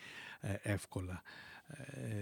[0.63, 1.23] εύκολα.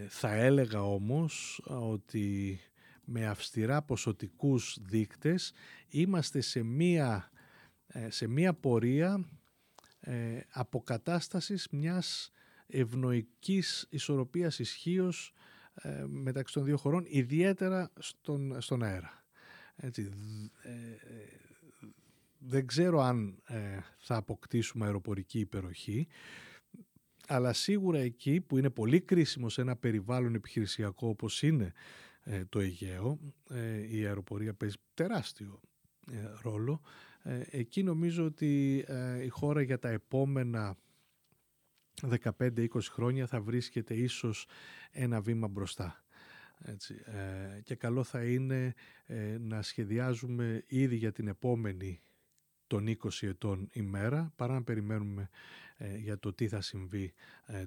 [0.09, 2.61] Θα έλεγα όμως ότι
[3.05, 5.53] με αυστηρά ποσοτικούς δείκτες
[5.89, 7.31] είμαστε σε μία,
[7.87, 9.29] ε, σε μία πορεία
[10.01, 12.31] ε, αποκατάστασης μιας
[12.67, 15.33] ευνοϊκής ισορροπίας ισχύως
[15.75, 19.25] ε, μεταξύ των δύο χωρών, ιδιαίτερα στον, στον αέρα.
[19.77, 20.11] Έτσι,
[20.63, 20.71] ε,
[22.47, 23.43] δεν ξέρω αν
[23.99, 26.07] θα αποκτήσουμε αεροπορική υπεροχή,
[27.29, 31.73] αλλά σίγουρα εκεί που είναι πολύ κρίσιμο σε ένα περιβάλλον επιχειρησιακό όπως είναι
[32.23, 33.19] ε, το Αιγαίο.
[33.51, 35.61] Ε, η αεροπορία παίζει τεράστιο
[36.13, 36.81] ε, ρόλο.
[37.51, 38.85] Εκεί νομίζω ότι
[39.23, 40.77] η χώρα για τα επόμενα
[42.39, 44.47] 15-20 χρόνια θα βρίσκεται ίσως
[44.91, 46.05] ένα βήμα μπροστά.
[46.65, 46.95] Έτσι.
[47.63, 48.75] και καλό θα είναι
[49.39, 52.01] να σχεδιάζουμε ήδη για την επόμενη
[52.67, 55.29] των 20 ετών ημέρα παρά να περιμένουμε
[55.99, 57.13] για το τι θα συμβεί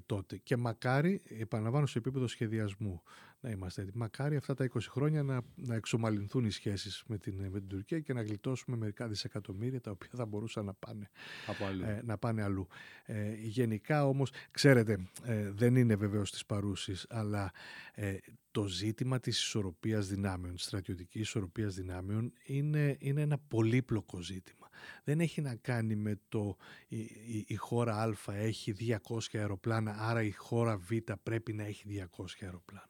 [0.06, 0.36] τότε.
[0.36, 3.02] Και μακάρι, επαναλαμβάνω σε επίπεδο σχεδιασμού,
[3.40, 3.98] να είμαστε έτοιμοι.
[3.98, 8.00] Μακάρι αυτά τα 20 χρόνια να, να εξομαλυνθούν οι σχέσεις με την, με την Τουρκία
[8.00, 11.10] και να γλιτώσουμε μερικά δισεκατομμύρια τα οποία θα μπορούσαν να πάνε,
[11.46, 11.84] Από αλλού.
[11.84, 12.66] Ε, να πάνε αλλού.
[13.04, 17.52] Ε, γενικά όμως, ξέρετε, ε, δεν είναι βεβαίως της παρούσης, αλλά
[17.94, 18.16] ε,
[18.50, 24.68] το ζήτημα της ισορροπίας δυνάμεων, της στρατιωτικής ισορροπίας δυνάμεων είναι, είναι ένα πολύπλοκο ζήτημα.
[25.04, 26.56] Δεν έχει να κάνει με το
[26.88, 28.74] η, η, η χώρα Α έχει
[29.08, 32.88] 200 αεροπλάνα, άρα η χώρα Β πρέπει να έχει 200 αεροπλάνα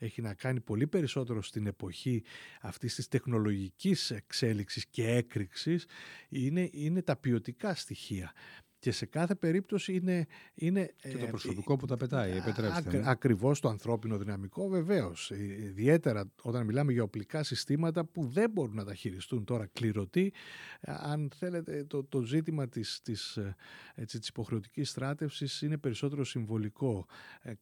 [0.00, 2.22] έχει να κάνει πολύ περισσότερο στην εποχή
[2.60, 5.86] αυτής της τεχνολογικής εξέλιξης και έκρηξης
[6.28, 8.32] είναι, είναι τα ποιοτικά στοιχεία.
[8.80, 10.26] Και σε κάθε περίπτωση είναι...
[10.54, 12.98] είναι και το ε, προσωπικό που τα πετάει, επιτρέψτε.
[12.98, 15.30] Ακ, ακριβώς το ανθρώπινο δυναμικό βεβαίως.
[15.30, 20.32] Ε, ιδιαίτερα όταν μιλάμε για οπλικά συστήματα που δεν μπορούν να τα χειριστούν τώρα κληρωτοί.
[20.80, 23.56] Αν θέλετε το, το ζήτημα της, της, ε,
[23.94, 27.06] έτσι, της υποχρεωτικής στράτευσης είναι περισσότερο συμβολικό.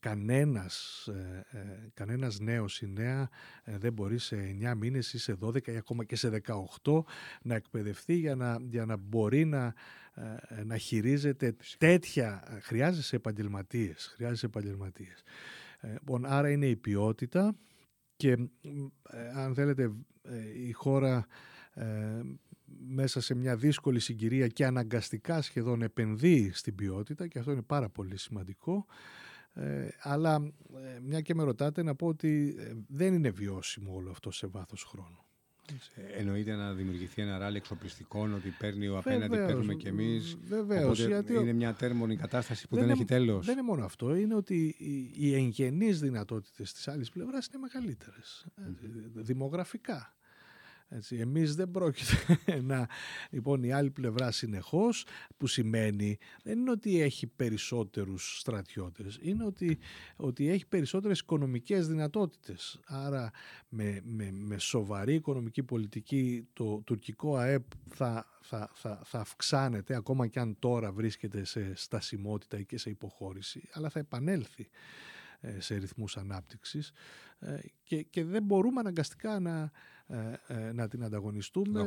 [0.01, 1.09] κανένας,
[1.95, 3.29] κανένας νέος ή νέα
[3.65, 6.29] δεν μπορεί σε 9 μήνες ή σε 12 ή ακόμα και σε
[6.83, 7.05] 18
[7.43, 9.73] να εκπαιδευτεί για να, για να μπορεί να ε,
[10.65, 15.23] να χειρίζεται τέτοια, χρειάζεσαι επαγγελματίες, χρειάζεσαι επαγγελματίες.
[15.83, 17.57] Λοιπόν, άρα είναι η ποιότητα
[18.17, 18.37] και
[19.35, 19.93] αν θέλετε
[20.67, 21.27] η χώρα
[22.87, 27.89] μέσα σε μια δύσκολη συγκυρία και αναγκαστικά σχεδόν επενδύει στην ποιότητα και αυτό είναι πάρα
[27.89, 28.87] πολύ σημαντικό.
[29.53, 34.11] Ε, αλλά ε, μια και με ρωτάτε να πω ότι ε, δεν είναι βιώσιμο όλο
[34.11, 35.28] αυτό σε βάθος χρόνου.
[35.95, 40.37] Ε, εννοείται να δημιουργηθεί ένα ράλι εξοπλιστικών, ότι παίρνει ο απέναντι, Βεβαίως, παίρνουμε κι εμείς.
[40.49, 40.99] Βεβαίως.
[41.29, 43.47] Είναι μια τέρμονη κατάσταση που δεν, δεν έχει τέλος.
[43.47, 44.15] Δεν είναι μόνο αυτό.
[44.15, 48.47] Είναι ότι οι, οι εγγενείς δυνατότητες της άλλης πλευράς είναι μεγαλύτερες.
[49.15, 50.18] Δημογραφικά.
[50.91, 52.89] Έτσι, εμείς δεν πρόκειται να...
[53.31, 55.05] Λοιπόν, η άλλη πλευρά συνεχώς,
[55.37, 59.79] που σημαίνει δεν είναι ότι έχει περισσότερους στρατιώτες, είναι ότι,
[60.17, 62.81] ότι έχει περισσότερες οικονομικές δυνατότητες.
[62.85, 63.31] Άρα
[63.69, 70.27] με, με, με σοβαρή οικονομική πολιτική το τουρκικό ΑΕΠ θα, θα, θα, θα αυξάνεται, ακόμα
[70.27, 74.69] και αν τώρα βρίσκεται σε στασιμότητα ή και σε υποχώρηση, αλλά θα επανέλθει
[75.41, 76.93] ε, σε ρυθμούς ανάπτυξης
[77.39, 79.71] ε, και, και δεν μπορούμε αναγκαστικά να,
[80.47, 81.87] ε, να την ανταγωνιστούμε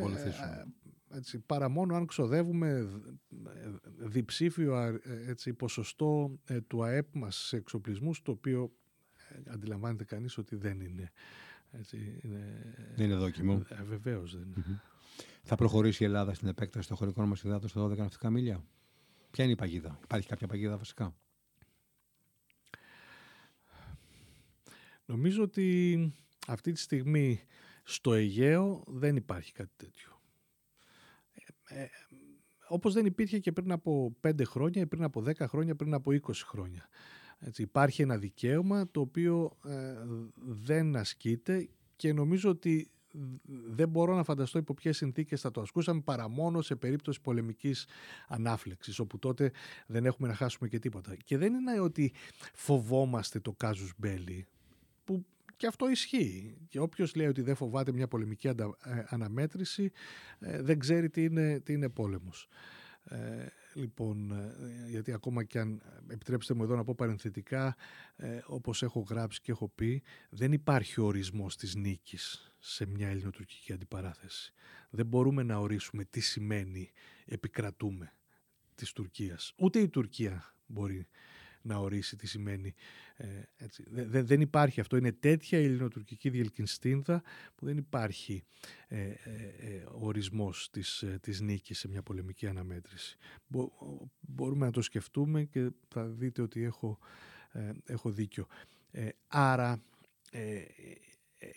[1.13, 2.89] έτσι, παρά μόνο αν ξοδεύουμε
[3.97, 8.71] διψήφιο έτσι, ποσοστό του ΑΕΠ μας σε εξοπλισμούς το οποίο
[9.47, 11.11] αντιλαμβάνεται κανείς ότι δεν είναι
[11.71, 13.63] έτσι, είναι, δεν είναι δόκιμο.
[13.69, 14.81] Ε, βεβαίως δεν είναι.
[15.43, 18.63] Θα προχωρήσει η Ελλάδα στην επέκταση των χωρικών μας υδάτων στα 12 ναυτικά μίλια;
[19.31, 21.15] Ποια είναι η παγίδα; Υπάρχει κάποια παγίδα βασικά;
[25.05, 25.97] Νομίζω ότι
[26.47, 27.41] αυτή τη στιγμή
[27.93, 30.21] στο Αιγαίο δεν υπάρχει κάτι τέτοιο.
[31.67, 31.87] Ε, ε,
[32.67, 36.19] όπως δεν υπήρχε και πριν από 5 χρόνια, πριν από 10 χρόνια, πριν από 20
[36.45, 36.89] χρόνια.
[37.39, 39.95] Έτσι, υπάρχει ένα δικαίωμα το οποίο ε,
[40.35, 42.91] δεν ασκείται και νομίζω ότι
[43.47, 47.87] δεν μπορώ να φανταστώ υπό ποιες συνθήκες θα το ασκούσαμε παρά μόνο σε περίπτωση πολεμικής
[48.27, 49.51] ανάφλεξης όπου τότε
[49.87, 51.15] δεν έχουμε να χάσουμε και τίποτα.
[51.15, 52.13] Και δεν είναι ότι
[52.53, 54.47] φοβόμαστε το κάζους μπέλι
[55.03, 55.25] που
[55.61, 56.57] και αυτό ισχύει.
[56.69, 58.53] Και όποιος λέει ότι δεν φοβάται μια πολεμική ε,
[59.05, 59.91] αναμέτρηση,
[60.39, 62.47] ε, δεν ξέρει τι είναι, τι είναι πόλεμος.
[63.03, 64.33] Ε, λοιπόν,
[64.87, 67.75] γιατί ακόμα και αν επιτρέψτε μου εδώ να πω παρενθετικά,
[68.15, 73.73] ε, όπως έχω γράψει και έχω πει, δεν υπάρχει ορισμός της νίκης σε μια ελληνοτουρκική
[73.73, 74.53] αντιπαράθεση.
[74.89, 76.91] Δεν μπορούμε να ορίσουμε τι σημαίνει
[77.25, 78.13] επικρατούμε
[78.75, 79.53] της Τουρκίας.
[79.57, 81.07] Ούτε η Τουρκία μπορεί
[81.61, 82.73] να ορίσει τι σημαίνει.
[83.15, 83.83] Ε, έτσι.
[84.05, 84.97] δεν υπάρχει αυτό.
[84.97, 87.21] Είναι τέτοια η ελληνοτουρκική διελκυνστίνδα
[87.55, 88.43] που δεν υπάρχει
[88.87, 89.13] ε, ε,
[89.59, 93.17] ε ορισμός της, ε, της νίκης σε μια πολεμική αναμέτρηση.
[94.19, 96.99] μπορούμε να το σκεφτούμε και θα δείτε ότι έχω,
[97.85, 98.47] έχω δίκιο.
[99.27, 99.83] άρα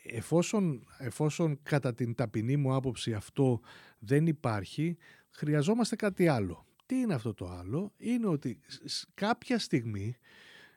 [0.02, 3.60] εφόσον, εφόσον κατά την ταπεινή μου άποψη αυτό
[3.98, 4.96] δεν υπάρχει,
[5.30, 6.66] χρειαζόμαστε κάτι άλλο.
[6.86, 8.60] Τι είναι αυτό το άλλο, είναι ότι
[9.14, 10.16] κάποια στιγμή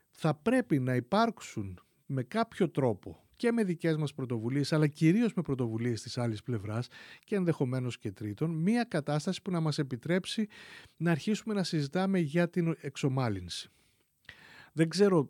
[0.09, 5.41] θα πρέπει να υπάρξουν με κάποιο τρόπο και με δικές μας πρωτοβουλίες αλλά κυρίως με
[5.41, 6.87] πρωτοβουλίες της άλλης πλευράς
[7.23, 10.47] και ενδεχομένως και τρίτον μία κατάσταση που να μας επιτρέψει
[10.97, 13.69] να αρχίσουμε να συζητάμε για την εξομάλυνση.
[14.73, 15.29] Δεν ξέρω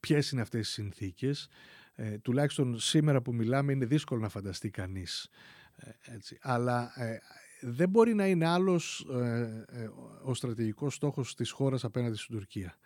[0.00, 1.48] ποιες είναι αυτές οι συνθήκες,
[1.94, 5.28] ε, τουλάχιστον σήμερα που μιλάμε είναι δύσκολο να φανταστεί κανείς.
[5.76, 6.38] Ε, έτσι.
[6.40, 7.18] Αλλά ε,
[7.68, 9.88] δεν μπορεί να είναι άλλος ε, ε,
[10.22, 12.78] ο στρατηγικός στόχος της χώρας απέναντι στην Τουρκία.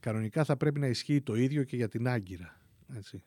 [0.00, 2.60] Κανονικά θα πρέπει να ισχύει το ίδιο και για την Άγκυρα.
[2.96, 3.24] Έτσι.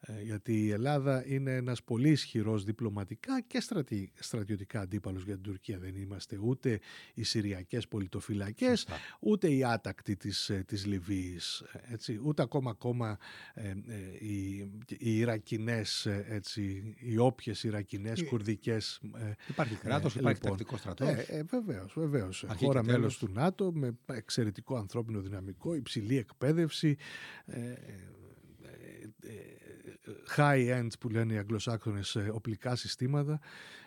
[0.00, 5.42] Ε, γιατί η Ελλάδα είναι ένας πολύ ισχυρός διπλωματικά και στρατι, στρατιωτικά αντίπαλος για την
[5.42, 5.78] Τουρκία.
[5.78, 6.80] Δεν είμαστε ούτε
[7.14, 8.86] οι Συριακές πολιτοφυλακές,
[9.20, 13.18] ούτε οι άτακτοι της, ε, της Λιβύης, έτσι, ούτε ακόμα ακόμα
[13.54, 13.74] ε, ε,
[14.18, 19.00] οι, οι Ιρακινές, έτσι, οι όποιες Ιρακινές, ε, κουρδικές...
[19.48, 21.08] υπάρχει κράτος, υπάρχει λοιπόν, τακτικός στρατός.
[21.08, 22.44] Ε, βεβαίως, βεβαίως.
[22.56, 26.96] Χώρα μέλος του ΝΑΤΟ με εξαιρετικό ανθρώπινο δυναμικό, υψηλή εκπαίδευση,
[30.36, 33.40] high-end που λένε οι αγγλοσάξονες ε, οπλικά συστήματα.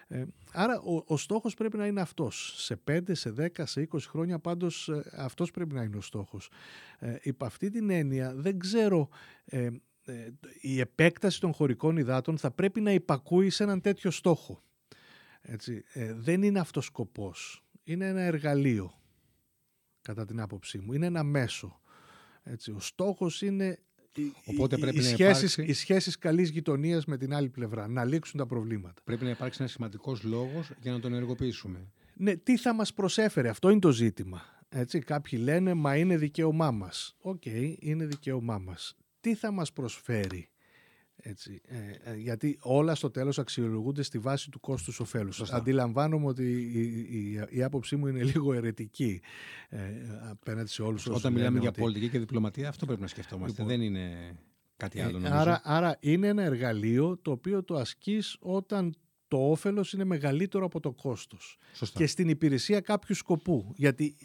[0.08, 2.54] Ε, άρα ο, ο στόχος πρέπει να είναι αυτός.
[2.58, 6.50] Σε 5, σε 10, σε 20 χρόνια πάντως ε, αυτός πρέπει να είναι ο στόχος.
[7.00, 9.10] Ε, υπ' αυτή την έννοια δεν ξέρω...
[9.46, 9.70] Ε,
[10.62, 14.64] η επέκταση των χωρικών υδάτων θα πρέπει να υπακούει σε έναν τέτοιο στόχο.
[15.42, 15.84] Έτσι,
[16.16, 17.64] δεν είναι αυτός σκοπός.
[17.84, 19.00] Είναι ένα εργαλείο,
[20.02, 20.94] κατά την άποψή μου.
[20.94, 21.82] Είναι ένα μέσο.
[22.44, 23.80] Έτσι, ο στόχος είναι
[24.46, 25.72] Οπότε πρέπει οι, να σχέσεις, υπάρξει...
[25.72, 29.02] οι σχέσεις καλής γειτονίας με την άλλη πλευρά, να λήξουν τα προβλήματα.
[29.04, 31.88] Πρέπει να υπάρξει ένας σημαντικός λόγος για να τον ενεργοποιήσουμε.
[32.14, 34.42] Ναι, τι θα μας προσέφερε, αυτό είναι το ζήτημα.
[34.70, 37.16] Έτσι, κάποιοι λένε, μα είναι δικαίωμά μας.
[37.22, 37.46] Οκ,
[37.80, 38.96] είναι δικαίωμά μας.
[39.20, 40.50] Τι θα μας προσφέρει
[41.22, 45.52] Έτσι, ε, ε, γιατί όλα στο τέλος αξιολογούνται στη βάση του κόστους ωφέλους.
[45.52, 49.22] Αντιλαμβάνομαι ότι η, η, η, άποψή μου είναι λίγο αιρετική
[49.70, 49.80] ε,
[50.30, 53.62] απέναντι σε όλους Όταν μιλάμε για πολιτική και διπλωματία αυτό πρέπει να σκεφτόμαστε.
[53.62, 54.36] Λοιπόν, Δεν είναι
[54.78, 55.34] κάτι άλλο νομίζω.
[55.34, 58.96] Άρα, άρα είναι ένα εργαλείο το οποίο το ασκείς όταν
[59.28, 61.58] το όφελος είναι μεγαλύτερο από το κόστος.
[61.94, 63.74] Και στην υπηρεσία κάποιου σκοπού.
[63.76, 64.16] Γιατί,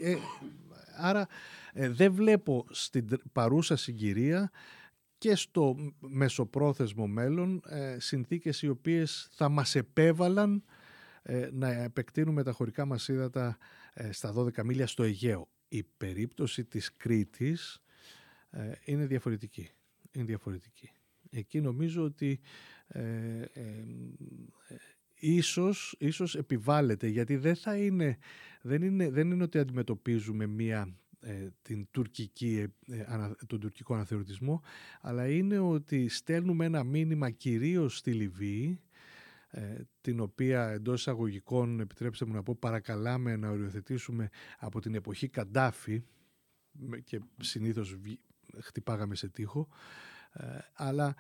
[0.97, 1.27] άρα
[1.73, 4.51] δεν βλέπω στην παρούσα συγκυρία
[5.23, 10.65] και στο μεσοπρόθεσμο μέλλον ε, συνθήκες οι οποίες θα μας επέβαλαν
[11.23, 13.59] ε, να επεκτείνουμε τα χωρικά μας ύδατα
[13.95, 15.49] ε, στα 12 μίλια στο Αιγαίο.
[15.69, 17.83] Η περίπτωση της Κρήτης
[18.51, 19.71] ε, είναι διαφορετική.
[20.13, 20.91] Είναι διαφορετική.
[21.31, 22.41] Εκεί νομίζω ότι
[25.15, 28.19] ίσως, ίσως επιβάλλεται γιατί δεν θα είναι,
[28.63, 31.02] δεν είναι, δεν είναι ότι αντιμετωπίζουμε μία ε,
[31.63, 33.05] την τουρκική, ε,
[33.47, 34.63] τον τουρκικό αναθεωρητισμό,
[35.01, 38.81] αλλά είναι ότι στέλνουμε ένα μήνυμα κυρίως στη Λιβύη,
[39.51, 45.29] ε, την οποία εντός εισαγωγικών, επιτρέψτε μου να πω, παρακαλάμε να οριοθετήσουμε από την εποχή
[45.29, 46.03] Καντάφη
[47.05, 47.99] και συνήθως
[48.59, 49.69] χτυπάγαμε σε τείχο,
[50.75, 51.15] αλλά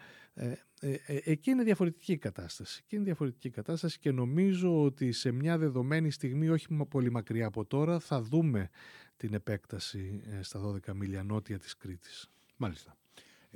[1.24, 2.80] εκεί είναι διαφορετική κατάσταση.
[2.84, 7.64] Εκεί είναι διαφορετική κατάσταση και νομίζω ότι σε μια δεδομένη στιγμή, όχι πολύ μακριά από
[7.64, 8.70] τώρα, θα δούμε
[9.16, 12.30] την επέκταση ε, στα 12 μίλια νότια της Κρήτης.
[12.56, 12.96] Μάλιστα.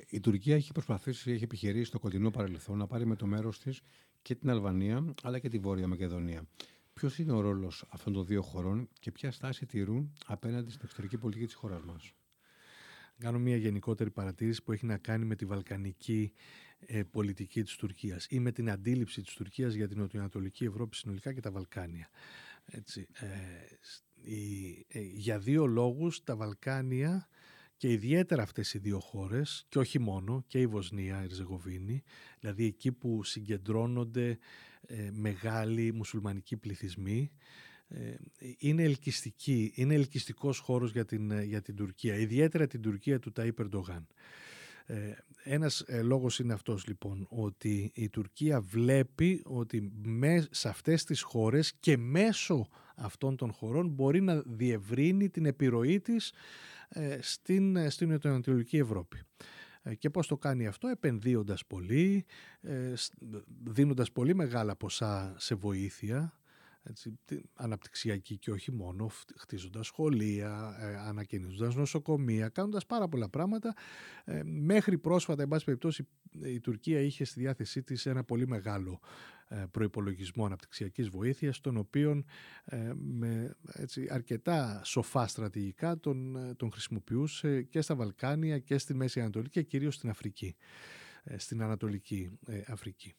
[0.08, 3.80] Η Τουρκία έχει προσπαθήσει, έχει επιχειρήσει στο κοντινό παρελθόν να πάρει με το μέρος της
[4.22, 6.46] και την Αλβανία αλλά και τη Βόρεια Μακεδονία.
[6.92, 11.18] Ποιος είναι ο ρόλος αυτών των δύο χωρών και ποια στάση τηρούν απέναντι στην εξωτερική
[11.18, 12.12] πολιτική της χώρας μας;
[13.18, 16.32] Κάνω μια γενικότερη παρατήρηση που έχει να κάνει με τη βαλκανική
[16.78, 21.32] ε, πολιτική της Τουρκίας ή με την αντίληψη της Τουρκίας για την Νοτιοανατολική Ευρώπη συνολικά
[21.32, 22.08] και τα Βαλκάνια.
[22.64, 23.30] Έτσι, ε, ε,
[25.14, 27.28] για δύο λόγους τα Βαλκάνια
[27.76, 32.02] και ιδιαίτερα αυτές οι δύο χώρες και όχι μόνο και η Βοσνία, η Ριζεγοβίνη
[32.40, 34.38] δηλαδή εκεί που συγκεντρώνονται
[34.86, 37.30] ε, μεγάλοι μουσουλμανικοί πληθυσμοί
[37.88, 38.14] ε,
[38.58, 43.54] είναι ελκυστική, είναι ελκυστικός χώρος για την, για την Τουρκία ιδιαίτερα την Τουρκία του Ταΐ
[43.54, 44.06] Περντογάν
[44.86, 45.12] ε,
[45.42, 51.22] ένας ε, λόγος είναι αυτός λοιπόν, ότι η Τουρκία βλέπει ότι μες, σε αυτές τις
[51.22, 56.32] χώρες και μέσω αυτών των χωρών μπορεί να διευρύνει την επιρροή της
[56.88, 59.22] ε, στην, ε, στην Ανατολική Ευρώπη.
[59.82, 62.24] Ε, και πώς το κάνει αυτό, επενδύοντας πολύ,
[63.64, 66.38] δίνοντας πολύ μεγάλα ποσά σε βοήθεια,
[66.88, 67.18] έτσι,
[67.54, 73.74] αναπτυξιακή και όχι μόνο, χτίζοντας σχολεία, ε, ανακαινίζοντας νοσοκομεία, κάνοντας πάρα πολλά πράγματα.
[74.24, 76.06] Ε, μέχρι πρόσφατα, εν πάση περιπτώσει,
[76.42, 79.00] η Τουρκία είχε στη διάθεσή της ένα πολύ μεγάλο
[79.48, 82.24] ε, προϋπολογισμό αναπτυξιακής βοήθειας, τον οποίο
[82.64, 88.94] ε, με έτσι, αρκετά σοφά στρατηγικά τον, ε, τον χρησιμοποιούσε και στα Βαλκάνια και στη
[88.94, 90.56] Μέση Ανατολή και κυρίως στην Αφρική,
[91.36, 93.14] στην Ανατολική Αφρική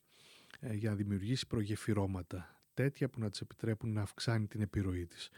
[0.72, 5.30] για να δημιουργήσει προγεφυρώματα τέτοια που να της επιτρέπουν να αυξάνει την επιρροή της.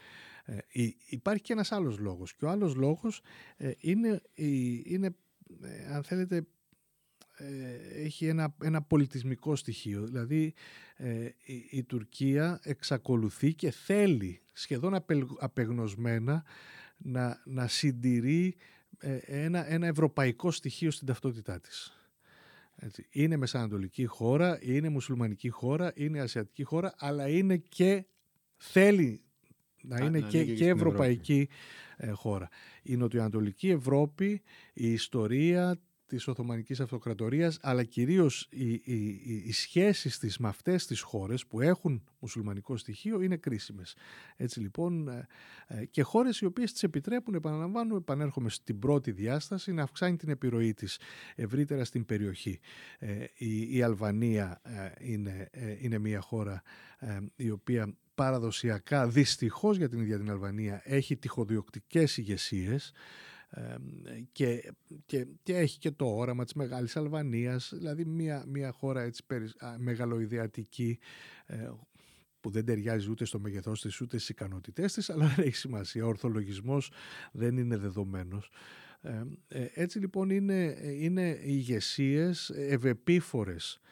[0.45, 0.57] Ε,
[1.09, 3.21] υπάρχει και ένας άλλος λόγος και ο άλλος λόγος
[3.57, 4.21] ε, είναι,
[4.83, 5.15] είναι
[5.61, 6.43] ε, αν θέλετε
[7.93, 10.05] έχει ένα, ένα πολιτισμικό στοιχείο.
[10.05, 10.53] Δηλαδή
[11.43, 15.05] η, η, Τουρκία εξακολουθεί και θέλει σχεδόν
[15.39, 16.43] απεγνωσμένα
[16.97, 18.55] να, να συντηρεί
[19.25, 21.98] ένα, ένα ευρωπαϊκό στοιχείο στην ταυτότητά της.
[22.81, 23.07] Έτσι.
[23.09, 28.05] Είναι μεσανατολική χώρα, είναι μουσουλμανική χώρα, είναι ασιατική χώρα, αλλά είναι και
[28.57, 29.21] θέλει
[29.81, 31.49] να είναι και, και, ευρωπαϊκή
[31.97, 32.49] ε, χώρα.
[32.83, 34.41] Η νοτιοανατολική Ευρώπη,
[34.73, 41.01] η ιστορία της Οθωμανικής Αυτοκρατορίας αλλά κυρίως οι, οι, οι σχέσεις της με αυτές τις
[41.01, 43.95] χώρες που έχουν μουσουλμανικό στοιχείο είναι κρίσιμες.
[44.35, 45.27] Έτσι λοιπόν ε,
[45.67, 50.29] ε, και χώρες οι οποίες τις επιτρέπουν, επαναλαμβάνω, επανέρχομαι στην πρώτη διάσταση, να αυξάνει την
[50.29, 50.99] επιρροή της
[51.35, 52.59] ευρύτερα στην περιοχή.
[52.99, 54.61] Ε, η, η Αλβανία
[54.99, 56.61] είναι, είναι μια χώρα
[57.35, 62.91] η οποία παραδοσιακά, δυστυχώς για την ίδια την Αλβανία, έχει τυχοδιοκτικές ηγεσίες
[64.31, 64.73] και,
[65.05, 69.23] και, και έχει και το όραμα της Μεγάλης Αλβανίας, δηλαδή μια, μια χώρα έτσι
[69.77, 70.99] μεγαλοειδεατική
[71.45, 71.69] ε,
[72.39, 76.05] που δεν ταιριάζει ούτε στο μέγεθός της ούτε στις ικανότητές της, αλλά δεν έχει σημασία.
[76.05, 76.91] Ο ορθολογισμός
[77.31, 78.51] δεν είναι δεδομένος.
[79.47, 83.87] Ε, έτσι λοιπόν είναι, είναι ηγεσίες ευεπίφορες ε,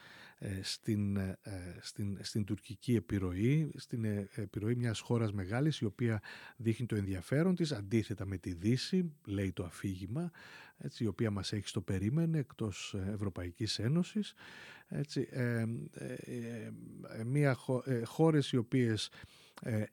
[0.61, 1.37] στην, ε,
[1.81, 6.21] στην, στην τουρκική επιρροή, στην ε, επιρροή μιας χώρας μεγάλης η οποία
[6.57, 10.31] δείχνει το ενδιαφέρον της αντίθετα με τη Δύση, λέει το αφήγημα,
[10.77, 14.33] έτσι, η οποία μας έχει στο περίμενε εκτός Ευρωπαϊκής Ένωσης.
[14.87, 15.65] Έτσι, ε,
[17.25, 17.57] μια,
[18.05, 19.09] χώρες οι οποίες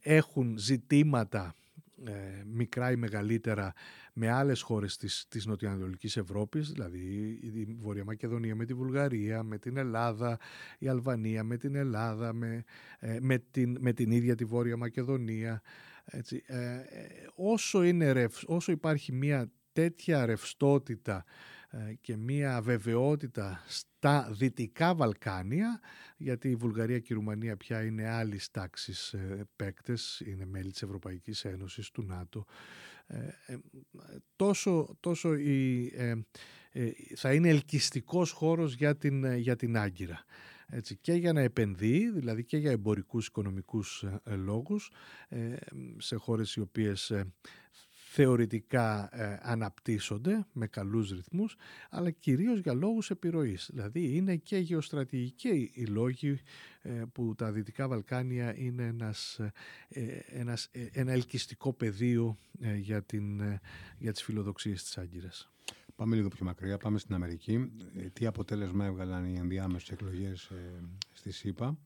[0.01, 1.55] έχουν ζητήματα
[2.05, 3.73] ε, μικρά ή μεγαλύτερα
[4.13, 6.99] με άλλες χώρες της, της Νοτιοανατολικής Ευρώπης, δηλαδή
[7.43, 10.39] η Βόρεια Μακεδονία με τη Βουλγαρία, με την Ελλάδα,
[10.79, 12.65] η Αλβανία με την Ελλάδα, με,
[12.99, 15.63] ε, με, την, με την ίδια τη Βόρεια Μακεδονία.
[16.05, 16.43] Έτσι.
[16.47, 16.79] Ε,
[17.35, 21.25] όσο, είναι όσο υπάρχει μια τέτοια ρευστότητα
[21.64, 21.64] ε,
[22.01, 25.81] και μία βεβαιότητα στα Δυτικά Βαλκάνια,
[26.17, 30.83] γιατί η Βουλγαρία και η Ρουμανία πια είναι άλλης τάξης ε, παίκτες, είναι μέλη της
[30.83, 32.45] Ευρωπαϊκής Ένωσης, του ΝΑΤΟ,
[33.07, 33.29] ε,
[34.37, 35.93] τόσο, τόσο η,
[37.17, 40.25] θα είναι ελκυστικός χώρος για την, για την Άγκυρα.
[40.67, 44.91] Έτσι, και για να επενδύει, δηλαδή και για εμπορικούς οικονομικούς λόγους,
[45.99, 47.13] σε χώρες οι οποίες
[48.17, 51.57] θεωρητικά ε, αναπτύσσονται με καλούς ρυθμούς,
[51.91, 53.69] αλλά κυρίως για λόγους επιρροής.
[53.73, 56.39] Δηλαδή είναι και γεωστρατηγικοί οι λόγοι
[56.83, 59.41] ε, που τα Δυτικά Βαλκάνια είναι ένας,
[59.89, 62.39] ε, ένας, ένα ελκυστικό πεδίο
[62.77, 63.43] για, την,
[63.99, 65.51] για τις φιλοδοξίες της Άγκυρας.
[65.97, 67.71] Πάμε λίγο πιο μακριά, πάμε στην Αμερική.
[68.13, 70.51] Τι αποτέλεσμα έβγαλαν οι ενδιάμεσες εκλογές
[71.13, 71.79] στη ΣΥΠΑ;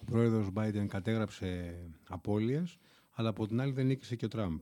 [0.00, 1.76] Ο πρόεδρος Biden κατέγραψε
[2.08, 2.78] απώλειες,
[3.12, 4.60] αλλά από την άλλη δεν νίκησε και ο Τραμπ.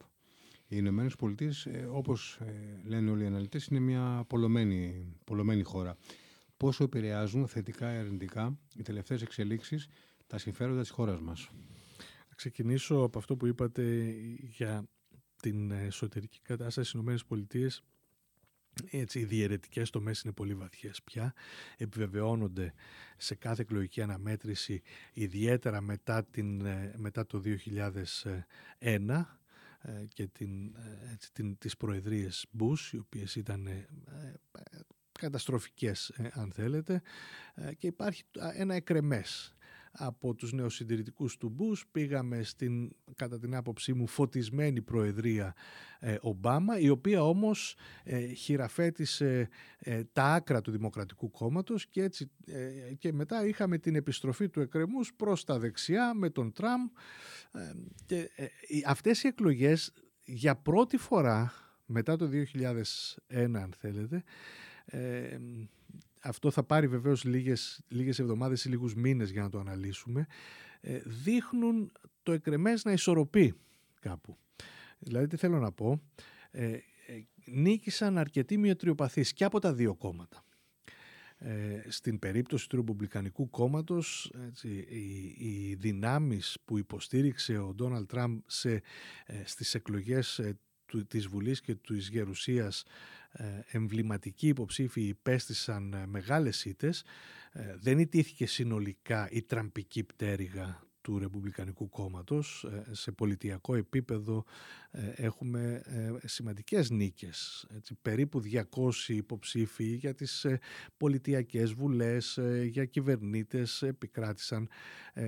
[0.72, 5.96] Οι Ηνωμένες Πολιτείες, ε, όπως ε, λένε όλοι οι αναλυτές, είναι μια πολλωμένη, πολλωμένη χώρα.
[6.56, 9.88] Πόσο επηρεάζουν θετικά ή αρνητικά οι τελευταίες εξελίξεις
[10.26, 11.50] τα συμφέροντα της χώρας μας;
[12.28, 14.84] Θα ξεκινήσω από αυτό που είπατε για
[15.42, 17.82] την εσωτερική κατάσταση στις Ηνωμένες Πολιτείες.
[18.90, 21.34] Έτσι, οι διαιρετικές τομές είναι πολύ βαθιές πια,
[21.76, 22.72] επιβεβαιώνονται
[23.16, 29.41] σε κάθε εκλογική αναμέτρηση, ιδιαίτερα μετά, την, ε, μετά το 2001, ε,
[30.08, 33.88] και την, ε, έτσι, την, τις προεδρίες Bush, οι οποίες ήταν ε,
[35.12, 37.02] καταστροφικές αν θέλετε
[37.78, 38.24] και υπάρχει
[38.54, 39.54] ένα εκρεμές
[39.92, 41.86] από τους νεοσυντηρητικούς του Μπούς.
[41.92, 45.54] Πήγαμε στην κατά την άποψή μου φωτισμένη προεδρία
[45.98, 52.30] ε, Ομπάμα η οποία όμως ε, χειραφέτησε ε, τα άκρα του Δημοκρατικού Κόμματος και, έτσι,
[52.98, 56.88] και μετά είχαμε την επιστροφή του εκκρεμούς προς τα δεξιά με τον Τραμπ.
[58.06, 58.30] Και
[58.86, 59.92] αυτές οι εκλογές
[60.24, 61.52] για πρώτη φορά
[61.86, 64.24] μετά το 2001 αν θέλετε
[66.22, 70.26] αυτό θα πάρει βεβαίως λίγες, λίγες εβδομάδες ή λίγους μήνες για να το αναλύσουμε,
[70.80, 71.92] ε, δείχνουν
[72.22, 73.54] το εκρεμές να ισορροπεί
[74.00, 74.36] κάπου.
[74.98, 76.02] Δηλαδή τι θέλω να πω,
[76.50, 76.80] ε, ε,
[77.44, 80.44] νίκησαν αρκετοί μειοτριοπαθείς και από τα δύο κόμματα.
[81.44, 88.38] Ε, στην περίπτωση του Ρεπουμπλικανικού κόμματος έτσι, οι, οι δυνάμεις που υποστήριξε ο Ντόναλτ Τραμπ
[88.46, 88.82] σε, ε,
[89.44, 93.21] στις εκλογές ε, του, της Βουλής και της Γερουσίας ε,
[93.70, 97.04] εμβληματικοί υποψήφοι υπέστησαν ε, μεγάλες ήττες.
[97.52, 102.66] Ε, δεν ιτήθηκε συνολικά η τραμπική πτέρυγα του Ρεπουμπλικανικού κόμματος.
[102.90, 104.44] Σε πολιτιακό επίπεδο
[105.14, 105.82] έχουμε
[106.24, 107.66] σημαντικές νίκες.
[107.76, 110.46] Έτσι, περίπου 200 υποψήφοι για τις
[110.96, 114.68] πολιτιακές βουλές, για κυβερνήτες επικράτησαν.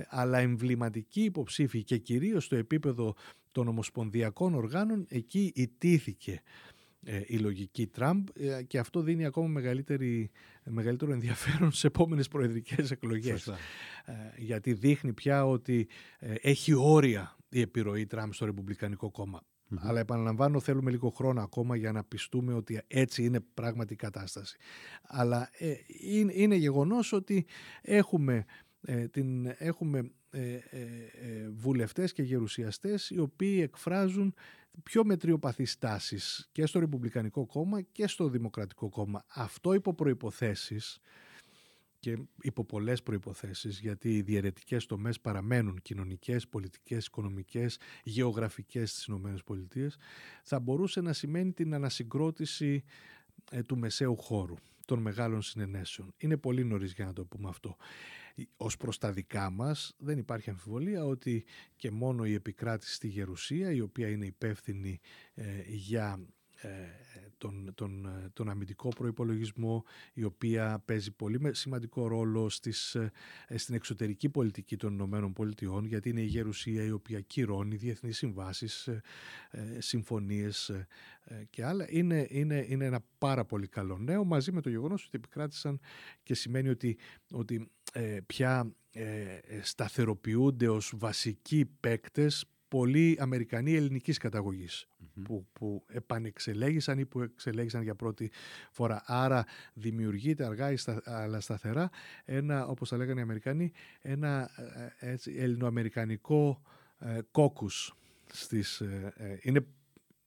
[0.09, 3.15] Αλλά εμβληματικοί υποψήφοι και κυρίως στο επίπεδο
[3.55, 6.43] των ομοσπονδιακών οργάνων εκεί ιτήθηκε ε,
[7.27, 10.31] η λογική Τραμπ ε, και αυτό δίνει ακόμα μεγαλύτερη,
[10.65, 13.47] μεγαλύτερο ενδιαφέρον σε επόμενες προεδρικές εκλογές.
[13.47, 13.55] Ε,
[14.37, 15.89] γιατί δείχνει πια ότι
[16.41, 19.43] έχει όρια η επιρροή Τραμπ στο Ρεπουμπλικανικό
[19.77, 24.57] Αλλά επαναλαμβάνω θέλουμε λίγο χρόνο ακόμα για να πιστούμε ότι έτσι είναι πράγματι η κατάσταση.
[25.03, 25.51] Αλλά
[26.01, 27.47] είναι, είναι γεγονός ότι
[27.83, 28.45] έχουμε,
[29.11, 30.11] την, έχουμε
[31.53, 34.35] βουλευτές και γερουσιαστές οι οποίοι εκφράζουν
[34.83, 39.25] πιο μετριοπαθείς τάσεις και στο Ρεπουμπλικανικό κόμμα και στο Δημοκρατικό κόμμα.
[39.29, 41.01] Αυτό υπό προϋποθέσεις
[41.99, 49.91] και υπό πολλές προϋποθέσεις γιατί οι διαιρετικές τομές παραμένουν κοινωνικές, πολιτικές, οικονομικές, γεωγραφικές στις ΗΠΑ
[50.43, 52.85] θα μπορούσε να σημαίνει την ανασυγκρότηση
[53.51, 54.55] ε, του μεσαίου χώρου
[54.85, 56.15] των μεγάλων συνενέσεων.
[56.17, 57.77] Είναι πολύ νωρίς για να το πούμε αυτό.
[58.57, 61.45] Ως προς τα δικά μας δεν υπάρχει αμφιβολία ότι
[61.77, 65.01] και μόνο η επικράτηση στη Γερουσία η οποία είναι υπεύθυνη
[65.35, 66.27] ε, για
[66.61, 66.69] ε,
[67.39, 73.13] τον, τον, τον αμυντικό προϋπολογισμό η οποία παίζει πολύ σημαντικό ρόλο στις, ε,
[73.55, 78.89] στην εξωτερική πολιτική των Ηνωμένων Πολιτειών γιατί είναι η Γερουσία η οποία κυρώνει διεθνείς συμβάσεις,
[79.79, 80.71] συμφωνίες
[81.51, 81.87] και άλλα.
[81.89, 85.81] Είναι, είναι, είναι ένα πάρα πολύ καλό νέο μαζί με το γεγονός ότι επικράτησαν
[86.23, 86.99] και σημαίνει ότι,
[87.31, 92.45] ότι ε, πια ε, σταθεροποιούνται ως βασικοί παίκτες
[92.75, 94.21] πολλοί Αμερικανοί ελληνικής
[95.25, 98.31] που, που επανεξελέγησαν ή που εξελέγησαν για πρώτη
[98.71, 99.03] φορά.
[99.07, 99.45] Άρα
[99.75, 101.91] δημιουργείται αργά αλλά σταθερά
[102.25, 104.51] ένα, όπως θα λέγανε οι Αμερικανοί, ένα
[104.99, 106.63] ε, έτσι, ελληνοαμερικανικό
[107.31, 107.95] κόκκους
[108.33, 108.83] στις,
[109.43, 109.67] είναι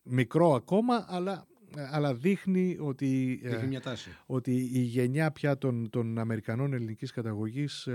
[0.03, 4.09] μικρό ακόμα, αλλά αλλά δείχνει ότι, μια τάση.
[4.25, 7.87] ότι η γενιά πια των, των Αμερικανών ελληνικής καταγωγής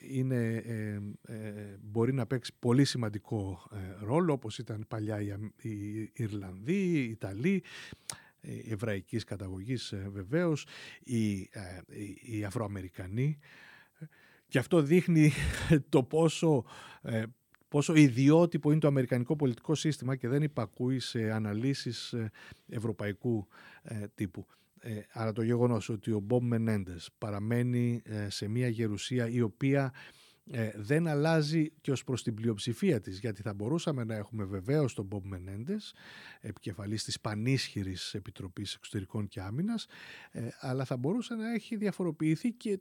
[0.00, 0.62] είναι,
[1.80, 3.68] μπορεί να παίξει πολύ σημαντικό
[4.00, 5.20] ρόλο όπως ήταν παλιά
[5.62, 7.62] οι Ιρλανδοί, οι Ιταλοί
[8.68, 10.66] εβραϊκής καταγωγής βεβαίως,
[11.04, 11.48] οι,
[12.22, 13.38] οι Αφροαμερικανοί
[14.48, 15.32] και αυτό δείχνει
[15.88, 16.64] το πόσο,
[17.02, 17.22] ε,
[17.68, 22.30] πόσο ιδιότυπο είναι το αμερικανικό πολιτικό σύστημα και δεν υπακούει σε αναλύσεις ε,
[22.68, 23.48] ευρωπαϊκού
[23.82, 24.46] ε, τύπου.
[24.80, 29.92] Ε, αλλά το γεγονός ότι ο Μπομπ Μενέντες παραμένει σε μια γερουσία η οποία
[30.74, 35.04] δεν αλλάζει και ως προς την πλειοψηφία της γιατί θα μπορούσαμε να έχουμε βεβαίως τον
[35.04, 35.94] Μπομπ Μενέντες
[36.40, 39.86] επικεφαλής της πανίσχυρης Επιτροπής Εξωτερικών και Άμυνας
[40.60, 42.80] αλλά θα μπορούσε να έχει διαφοροποιηθεί και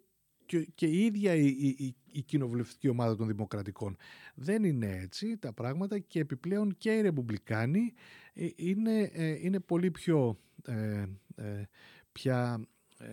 [0.76, 3.98] και, η ίδια η, η, η, κοινοβουλευτική ομάδα των Δημοκρατικών.
[4.36, 7.94] Δεν είναι έτσι τα πράγματα και επιπλέον και οι Ρεπουμπλικάνοι
[8.34, 11.68] ε, είναι, ε, είναι πολύ πιο ε, ε
[12.12, 12.68] πια...
[12.98, 13.08] Ε,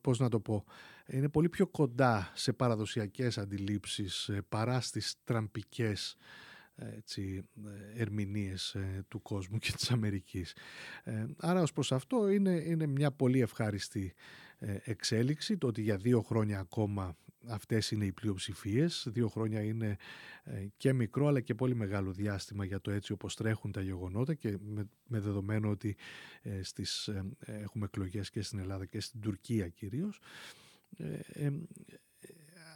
[0.00, 0.64] πώς να το πω,
[1.06, 6.16] είναι πολύ πιο κοντά σε παραδοσιακές αντιλήψεις παρά στις τραμπικές
[6.74, 7.48] έτσι,
[7.96, 8.76] ερμηνείες
[9.08, 10.56] του κόσμου και της Αμερικής.
[11.36, 14.41] Άρα ως προς αυτό είναι, είναι μια πολύ ευχάριστη ε,
[14.84, 17.16] εξέλιξη, το ότι για δύο χρόνια ακόμα
[17.48, 19.06] αυτές είναι οι πλειοψηφίες.
[19.10, 19.96] Δύο χρόνια είναι
[20.44, 24.34] ε, και μικρό αλλά και πολύ μεγάλο διάστημα για το έτσι όπως τρέχουν τα γεγονότα
[24.34, 24.58] και
[25.06, 25.96] με, δεδομένο ότι
[26.42, 27.10] ε, στις,
[27.46, 30.20] έχουμε εκλογές και στην Ελλάδα και στην Τουρκία κυρίως.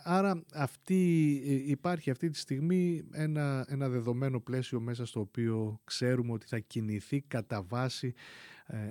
[0.09, 1.32] Άρα αυτή,
[1.66, 7.20] υπάρχει αυτή τη στιγμή ένα, ένα δεδομένο πλαίσιο μέσα στο οποίο ξέρουμε ότι θα κινηθεί
[7.20, 8.14] κατά βάση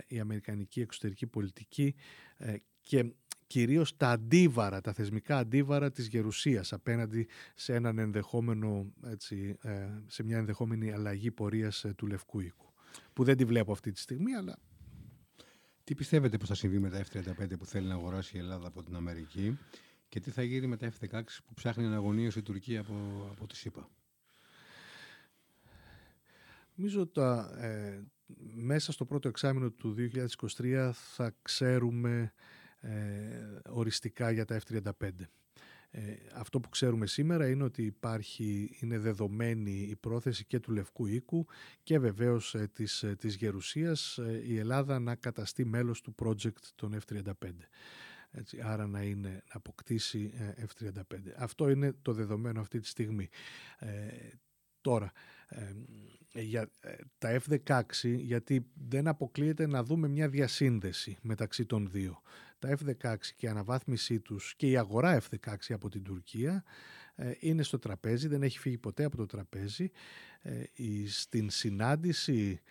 [0.08, 1.96] η αμερικανική εξωτερική πολιτική
[2.86, 3.14] και
[3.48, 10.24] κυρίως τα αντίβαρα, τα θεσμικά αντίβαρα της γερουσίας απέναντι σε, έναν ενδεχόμενο, έτσι, ε, σε
[10.24, 12.74] μια ενδεχόμενη αλλαγή πορείας ε, του Λευκού Οίκου.
[13.14, 14.58] Που δεν τη βλέπω αυτή τη στιγμή, αλλά...
[15.84, 18.84] Τι πιστεύετε πως θα συμβεί με τα F-35 που θέλει να αγοράσει η Ελλάδα από
[18.84, 19.58] την Αμερική
[20.10, 23.48] και τι θα γίνει με τα F-16 που ψάχνει να αγωνίωσε η Τουρκία από, από
[23.48, 23.90] τη ΣΥΠΑ;
[26.76, 27.22] Νομίζω ότι
[27.60, 28.02] ε,
[28.54, 29.96] μέσα στο πρώτο εξάμεινο του
[30.58, 32.64] 2023 θα ξέρουμε ε,
[33.70, 35.10] οριστικά για τα F-35.
[35.98, 41.06] Ε, αυτό που ξέρουμε σήμερα είναι ότι υπάρχει, είναι δεδομένη η πρόθεση και του Λευκού
[41.06, 41.46] Οίκου
[41.84, 46.98] και βεβαίως ε, της, ε, της Γερουσίας η Ελλάδα να καταστεί μέλος του project των
[47.00, 47.32] F-35.
[48.32, 51.02] Έτσι, άρα να, είναι, να αποκτήσει F-35.
[51.38, 53.30] Αυτό είναι το δεδομένο αυτή τη στιγμή.
[54.82, 55.12] τώρα,
[56.34, 56.70] για
[57.18, 62.22] τα F-16, γιατί δεν αποκλείεται να δούμε μια διασύνδεση μεταξύ των δύο
[62.60, 66.64] τα F-16 και η αναβάθμισή τους και η αγορά F-16 από την Τουρκία
[67.16, 69.89] ε, είναι στο τραπέζι, δεν έχει φύγει ποτέ από το τραπέζι.
[70.41, 70.64] Ε,
[71.08, 72.62] στην συνάντηση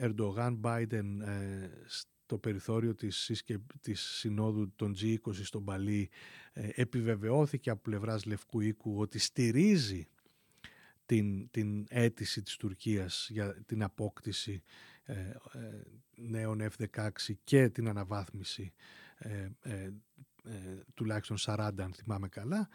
[0.00, 3.30] Ερντογάν-Μπάιντεν ε, στο περιθώριο της,
[3.80, 6.10] της συνόδου των G20 στον Παλί
[6.52, 10.08] επιβεβαιώθηκε από πλευράς Λευκού Οίκου ότι στηρίζει
[11.08, 14.62] την, την αίτηση της Τουρκίας για την απόκτηση ε, ε,
[16.16, 17.08] νέων F-16
[17.44, 18.72] και την αναβάθμιση
[19.18, 19.90] ε,
[20.94, 22.68] τουλάχιστον 40 αν θυμάμαι καλά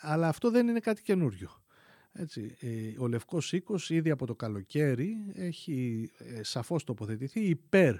[0.00, 1.62] αλλά αυτό δεν είναι κάτι καινούριο.
[2.12, 2.56] Έτσι,
[2.98, 7.96] ο Λευκός Οίκος ήδη από το καλοκαίρι έχει σαφώς τοποθετηθεί υπέρ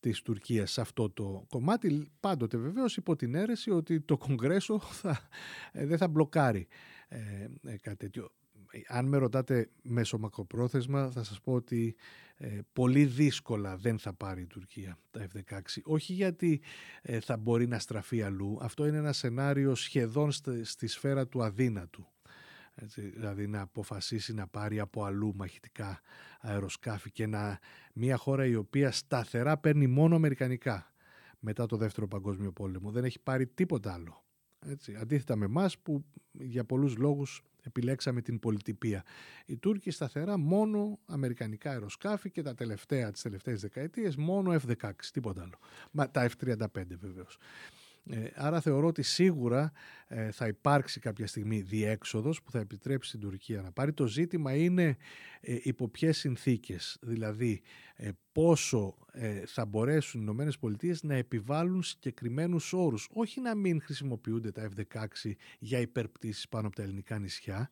[0.00, 5.28] της Τουρκίας σε αυτό το κομμάτι, πάντοτε βεβαίως υπό την αίρεση ότι το Κογκρέσο θα,
[5.72, 6.66] δεν θα μπλοκάρει
[7.08, 7.48] ε,
[7.82, 8.32] κάτι τέτοιο
[8.86, 11.96] αν με ρωτάτε μέσω μακροπρόθεσμα θα σας πω ότι
[12.36, 15.60] ε, πολύ δύσκολα δεν θα πάρει η Τουρκία τα F-16.
[15.84, 16.60] Όχι γιατί
[17.02, 18.58] ε, θα μπορεί να στραφεί αλλού.
[18.60, 22.06] Αυτό είναι ένα σενάριο σχεδόν στη, σφαίρα του αδύνατου.
[22.74, 26.00] Έτσι, δηλαδή να αποφασίσει να πάρει από αλλού μαχητικά
[26.40, 27.58] αεροσκάφη και να
[27.94, 30.94] μια χώρα η οποία σταθερά παίρνει μόνο αμερικανικά
[31.38, 32.90] μετά το δεύτερο παγκόσμιο πόλεμο.
[32.90, 34.24] Δεν έχει πάρει τίποτα άλλο.
[34.66, 39.04] Έτσι, αντίθετα με εμάς που για πολλούς λόγους επιλέξαμε την πολιτιπία.
[39.46, 45.42] Οι Τούρκοι σταθερά μόνο αμερικανικά αεροσκάφη και τα τελευταία, τις τελευταίες δεκαετίες μόνο F-16, τίποτα
[45.42, 45.58] άλλο.
[45.90, 46.66] Μα, τα F-35
[47.00, 47.38] βεβαίως.
[48.10, 49.72] Ε, άρα θεωρώ ότι σίγουρα
[50.08, 53.92] ε, θα υπάρξει κάποια στιγμή διέξοδος που θα επιτρέψει την Τουρκία να πάρει.
[53.92, 54.96] Το ζήτημα είναι
[55.40, 57.62] ε, υπό ποιες συνθήκες, δηλαδή
[57.94, 58.96] ε, πόσο
[59.46, 63.08] θα μπορέσουν οι Ηνωμένες Πολιτείες να επιβάλλουν συγκεκριμένους όρους.
[63.12, 67.68] Όχι να μην χρησιμοποιούνται τα F-16 για υπερπτήσεις πάνω από τα ελληνικά νησιά,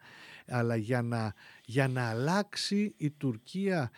[0.47, 3.91] αλλά για να, για να αλλάξει η Τουρκία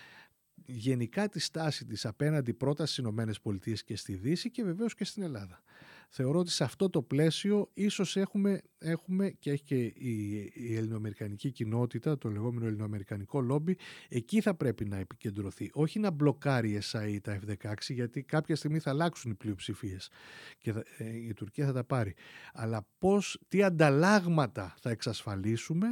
[0.66, 5.05] γενικά τη στάση της απέναντι πρώτα στις Ηνωμένες Πολιτείες και στη Δύση και βεβαίως και
[5.05, 5.62] στην Ελλάδα.
[6.09, 11.50] Θεωρώ ότι σε αυτό το πλαίσιο ίσως έχουμε, έχουμε και έχει και η, η ελληνοαμερικανική
[11.50, 13.76] κοινότητα, το λεγόμενο ελληνοαμερικανικό λόμπι,
[14.09, 15.70] εκεί θα πρέπει να επικεντρωθεί.
[15.72, 20.11] Όχι να μπλοκάρει η ΕΣΑΗ τα F-16, γιατί κάποια στιγμή θα αλλάξουν οι πλειοψηφίες
[20.59, 22.14] και ε, η Τουρκία θα τα πάρει.
[22.52, 25.86] Αλλά πώς, τι ανταλλάγματα θα εξασφαλίσουμε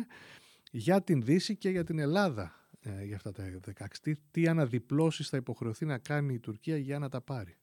[0.70, 3.86] για την Δύση και για την Ελλάδα ε, για αυτά τα 16.
[4.02, 7.56] Τι, τι αναδιπλώσεις θα υποχρεωθεί να κάνει η Τουρκία για να τα πάρει.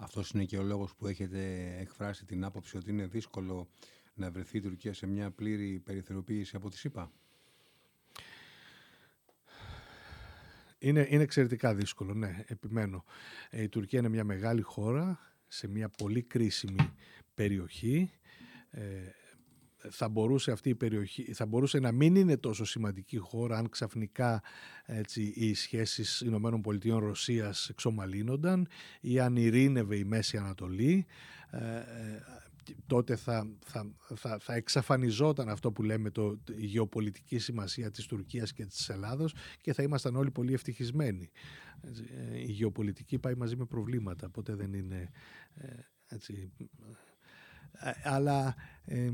[0.00, 3.68] Αυτός είναι και ο λόγος που έχετε εκφράσει την άποψη ότι είναι δύσκολο
[4.14, 7.12] να βρεθεί η Τουρκία σε μια πλήρη περιθωριοποίηση από τη ΣΥΠΑ;
[10.78, 13.04] Είναι, είναι εξαιρετικά δύσκολο, ναι, επιμένω.
[13.50, 15.18] Ε, η Τουρκία είναι μια μεγάλη χώρα
[15.48, 16.92] σε μια πολύ κρίσιμη
[17.34, 18.10] περιοχή.
[18.70, 18.82] Ε,
[19.90, 24.42] θα μπορούσε αυτή η περιοχή, θα μπορούσε να μην είναι τόσο σημαντική χώρα αν ξαφνικά
[24.84, 28.68] έτσι, οι σχέσεις Ηνωμένων Πολιτειών Ρωσίας εξομαλύνονταν
[29.00, 31.06] ή αν ειρήνευε η Μέση Ανατολή
[31.50, 32.22] ε, ε,
[32.86, 38.52] τότε θα, θα, θα, θα εξαφανιζόταν αυτό που λέμε το, η γεωπολιτική σημασία της Τουρκίας
[38.52, 41.30] και της Ελλάδος και θα ήμασταν όλοι πολύ ευτυχισμένοι.
[42.32, 45.10] Ε, η γεωπολιτική πάει μαζί με προβλήματα, οπότε δεν είναι
[46.08, 46.52] έτσι,
[48.02, 48.54] αλλά
[48.84, 49.10] ε,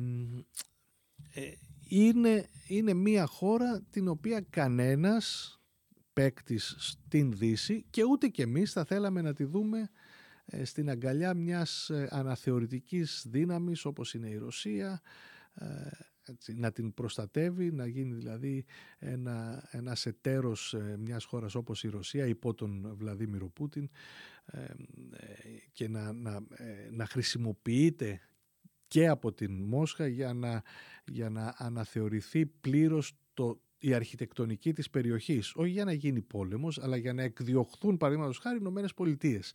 [1.89, 5.59] είναι, είναι μια χώρα την οποία κανένας
[6.13, 9.91] παίκτης στην Δύση και ούτε και εμείς θα θέλαμε να τη δούμε
[10.45, 15.01] ε, στην αγκαλιά μιας ε, αναθεωρητικής δύναμης όπως είναι η Ρωσία
[16.27, 18.65] έτσι, να την προστατεύει, να γίνει δηλαδή
[18.99, 23.89] ένα, ένας εταίρος μιας χώρας όπως η Ρωσία υπό τον Βλαδίμηρο Πούτιν
[25.73, 26.41] και να, να,
[26.91, 28.21] να χρησιμοποιείται
[28.95, 30.63] και από την Μόσχα για να,
[31.05, 35.53] για να αναθεωρηθεί πλήρως το, η αρχιτεκτονική της περιοχής.
[35.55, 39.55] Όχι για να γίνει πόλεμος, αλλά για να εκδιωχθούν παραδείγματος χάρη οι Ηνωμένες Πολιτείες.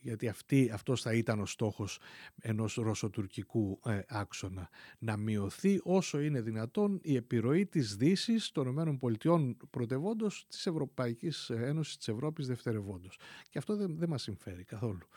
[0.00, 1.98] γιατί αυτή, αυτός θα ήταν ο στόχος
[2.40, 4.68] ενός ρωσοτουρκικού ε, άξονα.
[4.98, 11.96] Να μειωθεί όσο είναι δυνατόν η επιρροή της δύσης των ΗΠΑ πρωτευόντως της Ευρωπαϊκής Ένωσης
[11.96, 13.18] της Ευρώπης δευτερευόντως.
[13.50, 15.08] Και αυτό δεν, δεν μας συμφέρει καθόλου.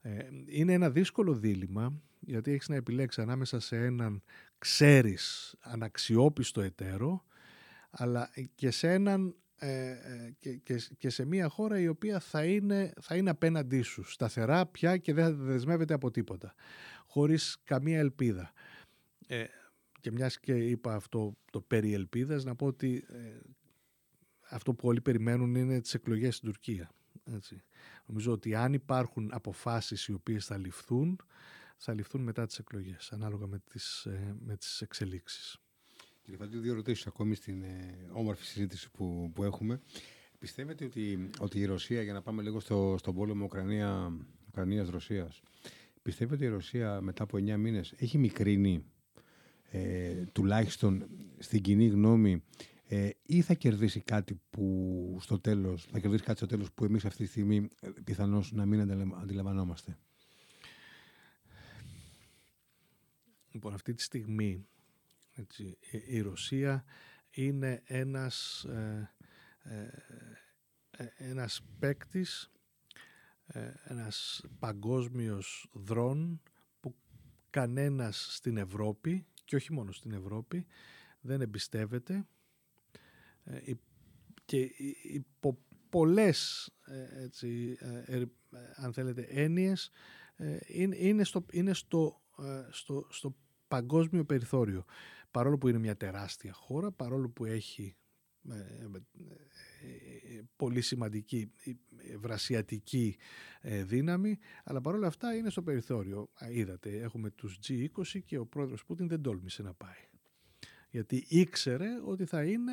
[0.00, 4.22] Ε, είναι ένα δύσκολο δίλημα γιατί έχεις να επιλέξεις ανάμεσα σε έναν
[4.58, 7.24] ξέρεις αναξιόπιστο εταίρο
[7.90, 12.92] αλλά και σε έναν ε, ε, και, και, σε μια χώρα η οποία θα είναι,
[13.00, 16.54] θα είναι απέναντί σου σταθερά πια και δεν θα δεσμεύεται από τίποτα
[17.06, 18.52] χωρίς καμία ελπίδα
[19.26, 19.44] ε,
[20.00, 23.04] και μιας και είπα αυτό το περί ελπίδας να πω ότι
[24.50, 26.90] αυτό που όλοι περιμένουν είναι τις εκλογές στην Τουρκία
[27.34, 27.62] έτσι.
[28.06, 31.20] Νομίζω ότι αν υπάρχουν αποφάσεις οι οποίες θα ληφθούν,
[31.76, 35.58] θα ληφθούν μετά τις εκλογές, ανάλογα με τις, ε, με τις εξελίξεις.
[36.22, 39.80] Κύριε Φαντίου, δύο ερωτήσεις ακόμη στην ε, όμορφη συζήτηση που, που έχουμε.
[40.38, 44.12] Πιστεύετε ότι, ότι η Ρωσία, για να πάμε λίγο στο, στον πόλεμο Ουκρανία,
[44.48, 45.42] Ουκρανίας-Ρωσίας,
[46.02, 48.84] πιστεύετε ότι η Ρωσία μετά από 9 μήνες έχει μικρύνει
[49.70, 51.08] ε, τουλάχιστον
[51.38, 52.42] στην κοινή γνώμη
[52.88, 57.04] ε, ή θα κερδίσει κάτι που στο τέλος, θα κερδίσει κάτι στο τέλος που εμείς
[57.04, 58.80] αυτή τη στιγμή ε, πιθανώς να μην
[59.20, 59.98] αντιλαμβανόμαστε;
[63.56, 64.66] Λοιπόν, αυτή τη στιγμή
[65.32, 66.84] έτσι, η Ρωσία
[67.30, 69.10] είναι ένας, ε,
[69.62, 69.88] ε,
[70.90, 72.50] ε ένας παίκτης,
[73.84, 76.42] ένας παγκόσμιος δρόν
[76.80, 76.94] που
[77.50, 80.66] κανένας στην Ευρώπη και όχι μόνο στην Ευρώπη
[81.20, 82.26] δεν εμπιστεύεται.
[83.44, 83.72] Ε,
[84.44, 84.70] και
[85.02, 88.24] υπό πολλές ε, έτσι, ε,
[88.74, 89.90] αν θέλετε έννοιες
[90.98, 92.20] είναι, στο, είναι στο,
[92.70, 93.36] στο, στο
[93.68, 94.84] παγκόσμιο περιθώριο.
[95.30, 97.96] Παρόλο που είναι μια τεράστια χώρα, παρόλο που έχει
[100.56, 101.52] πολύ σημαντική
[102.18, 103.16] βρασιατική
[103.62, 106.30] δύναμη, αλλά παρόλα αυτά είναι στο περιθώριο.
[106.50, 110.08] Είδατε, έχουμε τους G20 και ο πρόεδρος Πούτιν δεν τόλμησε να πάει
[110.96, 112.72] γιατί ήξερε ότι θα είναι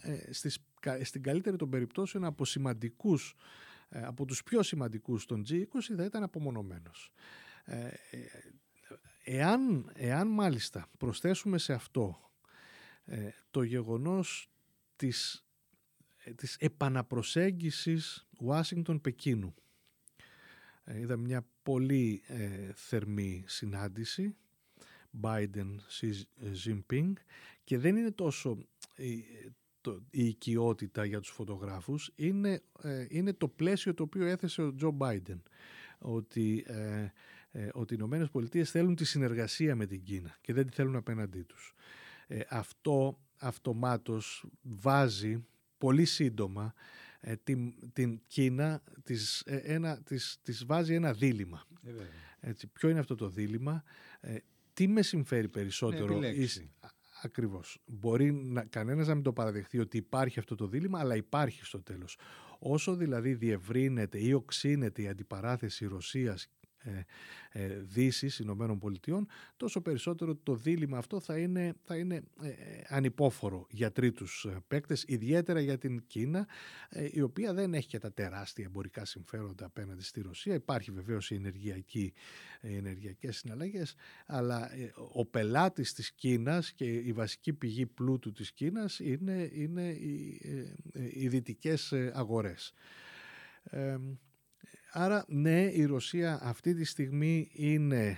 [0.00, 0.58] ε, στις,
[1.02, 3.34] στην καλύτερη των περιπτώσεων από σημαντικούς,
[3.88, 7.12] ε, από τους πιο σημαντικούς των G20 θα ήταν απομονωμένος.
[9.28, 12.32] Ε, εάν, εάν μάλιστα προσθέσουμε σε αυτό
[13.50, 14.50] το γεγονός
[14.96, 15.46] της,
[16.34, 19.54] της επαναπροσέγγισης Ουάσιγκτον-Πεκίνου
[20.84, 22.22] είδα μια πολύ
[22.74, 24.36] θερμή συνάντηση
[25.22, 26.12] Biden, Xi
[26.64, 27.12] Jinping
[27.64, 28.58] και δεν είναι τόσο
[28.96, 29.24] η,
[29.80, 34.74] το, η οικειότητα για τους φωτογράφους, είναι, ε, είναι το πλαίσιο το οποίο έθεσε ο
[34.74, 35.40] Τζο Biden
[35.98, 37.12] ότι, ε, ε,
[37.72, 41.42] ότι οι Ηνωμένες Πολιτείες θέλουν τη συνεργασία με την Κίνα και δεν τη θέλουν απέναντί
[41.42, 41.74] τους.
[42.48, 45.46] αυτό αυτομάτως βάζει
[45.78, 46.74] πολύ σύντομα
[47.44, 51.66] την, την Κίνα της, ένα, της, της βάζει ένα δίλημα.
[52.40, 53.82] Έτσι, ποιο είναι αυτό το δίλημα,
[54.72, 56.18] τι με συμφέρει περισσότερο.
[56.18, 56.32] Ναι,
[57.22, 57.82] Ακριβώς.
[57.86, 61.82] Μπορεί να, κανένας να μην το παραδεχθεί ότι υπάρχει αυτό το δίλημα, αλλά υπάρχει στο
[61.82, 62.18] τέλος.
[62.58, 66.48] Όσο δηλαδή διευρύνεται ή οξύνεται η αντιπαράθεση Ρωσίας
[66.82, 67.04] ε,
[67.50, 72.50] ε, Δύσης, Ηνωμένων Πολιτειών, τόσο περισσότερο το δίλημα αυτό θα είναι, θα είναι ε,
[72.88, 76.46] ανυπόφορο για τρίτους ε, παίκτες, ιδιαίτερα για την Κίνα,
[77.10, 80.54] η οποία δεν έχει και τα τεράστια εμπορικά συμφέροντα απέναντι στη Ρωσία.
[80.54, 82.12] Υπάρχει βεβαίως η ενεργειακή,
[82.60, 83.94] οι ενεργειακές συναλλαγές,
[84.26, 84.70] αλλά
[85.12, 90.40] ο πελάτης της Κίνας και η βασική πηγή πλούτου της Κίνας είναι, είναι οι,
[90.92, 92.72] οι δυτικές αγορές.
[94.90, 98.16] Άρα ναι, η Ρωσία αυτή τη στιγμή είναι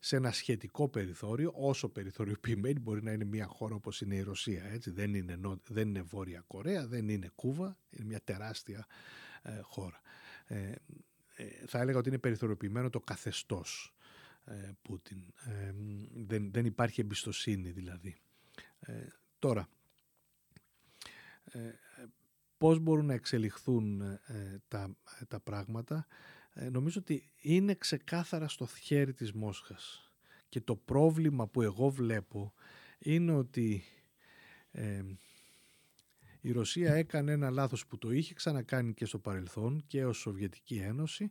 [0.00, 4.64] σε ένα σχετικό περιθώριο, όσο περιθωριοποιημένη μπορεί να είναι μια χώρα όπως είναι η Ρωσία.
[4.64, 4.90] Έτσι.
[4.90, 8.86] Δεν, είναι, δεν είναι Βόρεια Κορέα, δεν είναι Κούβα, είναι μια τεράστια
[9.42, 10.00] ε, χώρα.
[10.46, 10.72] Ε,
[11.34, 13.94] ε, θα έλεγα ότι είναι περιθωριοποιημένο το καθεστώς
[14.44, 15.22] ε, Πούτιν.
[16.26, 18.16] δεν, δεν υπάρχει εμπιστοσύνη δηλαδή.
[19.38, 19.68] τώρα,
[22.58, 24.96] πώς μπορούν να εξελιχθούν ε, τα,
[25.28, 26.06] τα πράγματα,
[26.52, 30.12] ε, νομίζω ότι είναι ξεκάθαρα στο χέρι της Μόσχας.
[30.48, 32.52] Και το πρόβλημα που εγώ βλέπω
[32.98, 33.82] είναι ότι
[34.70, 35.02] ε,
[36.40, 40.76] η Ρωσία έκανε ένα λάθος που το είχε ξανακάνει και στο παρελθόν και ως Σοβιετική
[40.76, 41.30] Ένωση,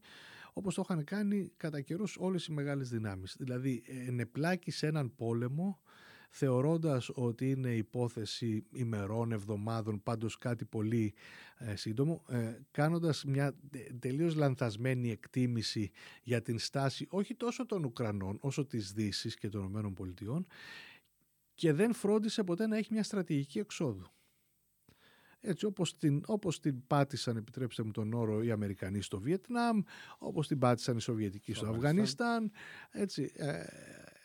[0.53, 3.35] όπως το είχαν κάνει κατά καιρούς όλες οι μεγάλες δυνάμεις.
[3.39, 5.79] Δηλαδή ενεπλάκησε έναν πόλεμο
[6.29, 11.13] θεωρώντας ότι είναι υπόθεση ημερών, εβδομάδων, πάντως κάτι πολύ
[11.57, 13.55] ε, σύντομο, ε, κάνοντας μια
[13.99, 15.91] τελείως λανθασμένη εκτίμηση
[16.23, 20.45] για την στάση όχι τόσο των Ουκρανών όσο της Δύσης και των ΗΠΑ
[21.55, 24.07] και δεν φρόντισε ποτέ να έχει μια στρατηγική εξόδου.
[25.41, 29.81] Έτσι όπως την, όπως την πάτησαν, επιτρέψτε μου τον όρο, οι Αμερικανοί στο Βιετνάμ,
[30.17, 32.51] όπως την πάτησαν οι Σοβιετικοί στο Αφγανιστάν.
[32.91, 33.63] Έτσι, ε,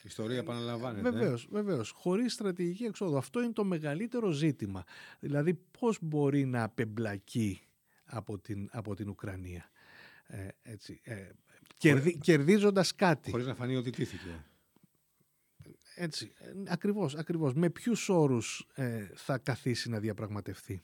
[0.02, 1.10] η ιστορία επαναλαμβάνεται.
[1.10, 1.90] Βεβαίως, βεβαίως.
[1.90, 3.16] Χωρίς στρατηγική εξόδου.
[3.16, 4.84] Αυτό είναι το μεγαλύτερο ζήτημα.
[5.20, 7.60] Δηλαδή, πώς μπορεί να απεμπλακεί
[8.04, 9.70] από την, από την Ουκρανία.
[10.26, 11.28] Ε, έτσι, ε,
[11.76, 13.30] κερδί, κερδίζοντας κάτι.
[13.30, 14.44] Χωρίς να φανεί ότι τύθηκε.
[15.94, 17.54] Έτσι, ε, ακριβώς, ακριβώς.
[17.54, 20.82] Με ποιους όρους ε, θα καθίσει να διαπραγματευτεί;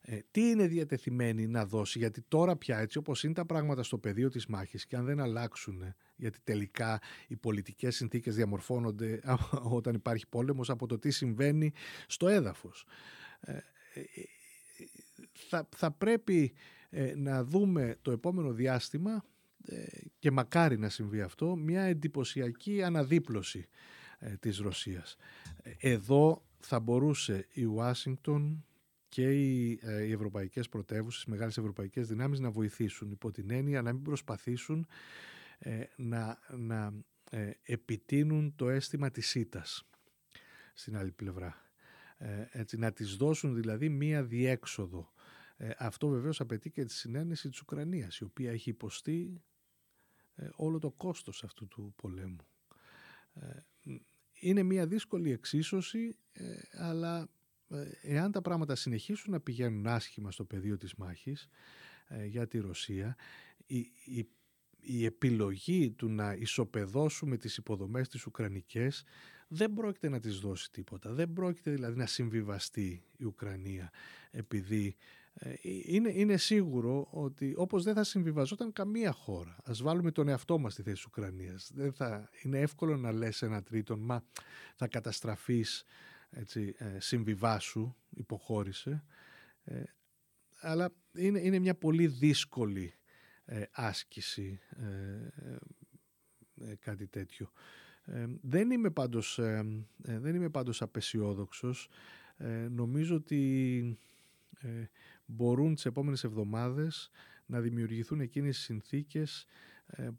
[0.00, 3.98] Ε, τι είναι διατεθειμένη να δώσει, γιατί τώρα πια έτσι όπως είναι τα πράγματα στο
[3.98, 9.20] πεδίο της μάχης και αν δεν αλλάξουν, γιατί τελικά οι πολιτικές συνθήκες διαμορφώνονται
[9.78, 11.72] όταν υπάρχει πόλεμος από το τι συμβαίνει
[12.06, 12.86] στο έδαφος.
[13.40, 13.60] Ε, ε,
[15.32, 16.52] θα, θα πρέπει
[17.16, 19.24] να δούμε το επόμενο διάστημα
[20.18, 23.68] και μακάρι να συμβεί αυτό, μια εντυπωσιακή αναδίπλωση
[24.40, 25.16] της Ρωσίας.
[25.78, 28.64] Εδώ θα μπορούσε η Ουάσιγκτον
[29.12, 33.82] και οι, ε, οι ευρωπαϊκές πρωτεύουσες, οι μεγάλες ευρωπαϊκές δυνάμεις να βοηθήσουν υπό την έννοια
[33.82, 34.86] να μην προσπαθήσουν
[35.58, 36.92] ε, να, να
[37.30, 39.88] ε, επιτείνουν το αίσθημα της ήττας
[40.74, 41.56] στην άλλη πλευρά.
[42.16, 45.12] Ε, έτσι, να τις δώσουν δηλαδή μία διέξοδο.
[45.78, 49.42] αυτό βεβαίως απαιτεί και τη συνένεση της Ουκρανίας η οποία έχει υποστεί
[50.52, 52.46] όλο το κόστος αυτού του πολέμου.
[54.32, 56.16] είναι μία δύσκολη εξίσωση
[56.72, 57.41] αλλά ε,
[58.02, 61.48] εάν τα πράγματα συνεχίσουν να πηγαίνουν άσχημα στο πεδίο της μάχης
[62.08, 63.16] ε, για τη Ρωσία,
[63.66, 64.28] η, η,
[64.80, 69.04] η επιλογή του να ισοπεδώσουμε τις υποδομές της Ουκρανικές
[69.48, 71.12] δεν πρόκειται να τις δώσει τίποτα.
[71.12, 73.90] Δεν πρόκειται δηλαδή να συμβιβαστεί η Ουκρανία
[74.30, 74.96] επειδή
[75.34, 79.56] ε, είναι, είναι σίγουρο ότι όπως δεν θα συμβιβαζόταν καμία χώρα.
[79.64, 81.70] Ας βάλουμε τον εαυτό μας στη θέση της Ουκρανίας.
[81.74, 84.24] Δεν θα, είναι εύκολο να λες ένα τρίτον, μα
[84.76, 85.84] θα καταστραφείς
[86.32, 89.04] έτσι, ε, συμβιβάσου, υποχώρησε.
[89.64, 89.82] Ε,
[90.60, 92.94] αλλά είναι, είναι μια πολύ δύσκολη
[93.44, 94.60] ε, άσκηση
[96.78, 97.52] κάτι τέτοιο.
[98.42, 99.40] δεν, είμαι πάντως,
[99.96, 101.88] δεν είμαι πάντως απεσιόδοξος.
[102.70, 103.98] νομίζω ότι
[105.24, 107.10] μπορούν τις επόμενες εβδομάδες
[107.46, 109.46] να δημιουργηθούν εκείνες οι συνθήκες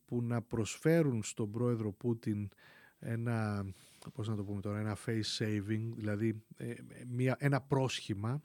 [0.06, 2.50] που να προσφέρουν στον πρόεδρο Πούτιν
[3.00, 3.66] ένα,
[4.12, 6.74] πώς να το πούμε τώρα, ένα face saving, δηλαδή ε,
[7.08, 8.44] μια, ένα πρόσχημα,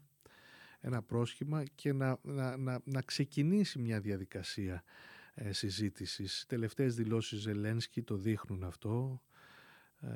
[0.79, 4.83] ένα πρόσχημα και να, να, να, να ξεκινήσει μια διαδικασία
[5.33, 6.45] ε, συζήτησης.
[6.47, 9.21] Τελευταίες δηλώσεις Ζελένσκι το δείχνουν αυτό.
[9.99, 10.09] Ε,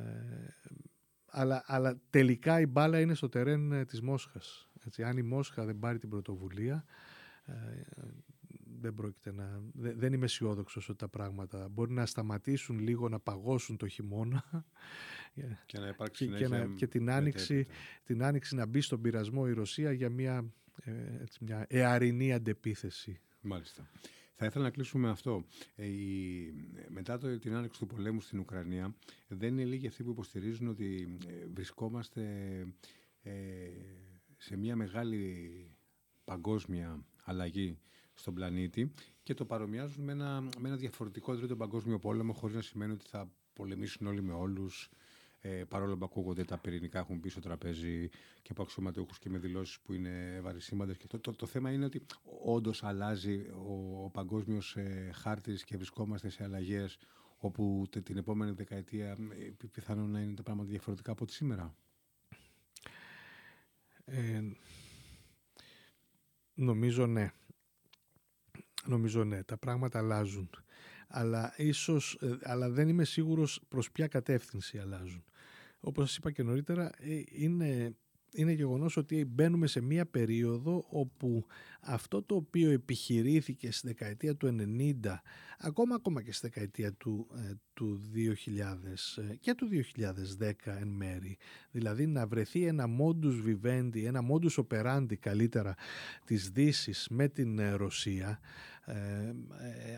[1.26, 4.70] αλλά, αλλά τελικά η μπάλα είναι στο τερέν της Μόσχας.
[4.86, 6.86] Έτσι, αν η Μόσχα δεν πάρει την πρωτοβουλία,
[8.84, 13.78] δεν, πρόκειται να, δεν είμαι αισιόδοξος ότι τα πράγματα μπορεί να σταματήσουν λίγο, να παγώσουν
[13.78, 14.66] το χειμώνα
[15.66, 17.68] και, να υπάρξει και, και, και την, άνοιξη,
[18.04, 20.46] την άνοιξη να μπει στον πειρασμό η Ρωσία για μια,
[20.84, 23.20] ε, έτσι, μια εαρινή αντεπίθεση.
[23.42, 23.90] Μάλιστα.
[24.36, 25.46] Θα ήθελα να κλείσουμε αυτό.
[25.76, 25.86] Ε,
[26.88, 28.96] μετά το, την άνοιξη του πολέμου στην Ουκρανία,
[29.28, 32.22] δεν είναι λίγοι αυτοί που υποστηρίζουν ότι ε, βρισκόμαστε
[33.24, 33.34] ε,
[34.38, 35.50] σε μια μεγάλη
[36.24, 37.80] παγκόσμια αλλαγή
[38.14, 38.92] στον πλανήτη
[39.24, 43.06] και το παρομοιάζουν με ένα, με ένα διαφορετικό τρίτο παγκόσμιο πόλεμο χωρίς να σημαίνει ότι
[43.08, 44.90] θα πολεμήσουν όλοι με όλους
[45.46, 48.10] ε, παρόλο που ακούγονται τα πυρηνικά έχουν πει στο τραπέζι
[48.42, 50.94] και από αξιωματούχους και με δηλώσεις που είναι βαρισίμαντε.
[50.94, 52.06] Και το, το, το, θέμα είναι ότι
[52.44, 56.98] όντως αλλάζει ο, ο παγκόσμιος ε, χάρτης και βρισκόμαστε σε αλλαγές
[57.38, 61.76] όπου την επόμενη δεκαετία ε, πιθανόν να είναι τα πράγματα διαφορετικά από ό,τι σήμερα.
[64.06, 64.42] Ε,
[66.54, 67.32] νομίζω ναι.
[68.86, 69.44] Νομίζω ναι.
[69.44, 70.50] Τα πράγματα αλλάζουν.
[71.08, 75.24] Αλλά, ίσως, ε, αλλά δεν είμαι σίγουρος προς ποια κατεύθυνση αλλάζουν
[75.84, 77.96] όπως σας είπα και νωρίτερα, ε, είναι,
[78.34, 81.46] είναι γεγονός ότι μπαίνουμε σε μία περίοδο όπου
[81.82, 84.56] αυτό το οποίο επιχειρήθηκε στη δεκαετία του
[85.04, 85.22] 90,
[85.58, 89.68] ακόμα ακόμα και στη δεκαετία του, ε, του 2000 ε, και του
[90.40, 91.38] 2010 εν μέρη,
[91.72, 95.76] δηλαδή να βρεθεί ένα modus vivendi, ένα modus operandi καλύτερα
[96.26, 98.40] της δύσης με την Ρωσία,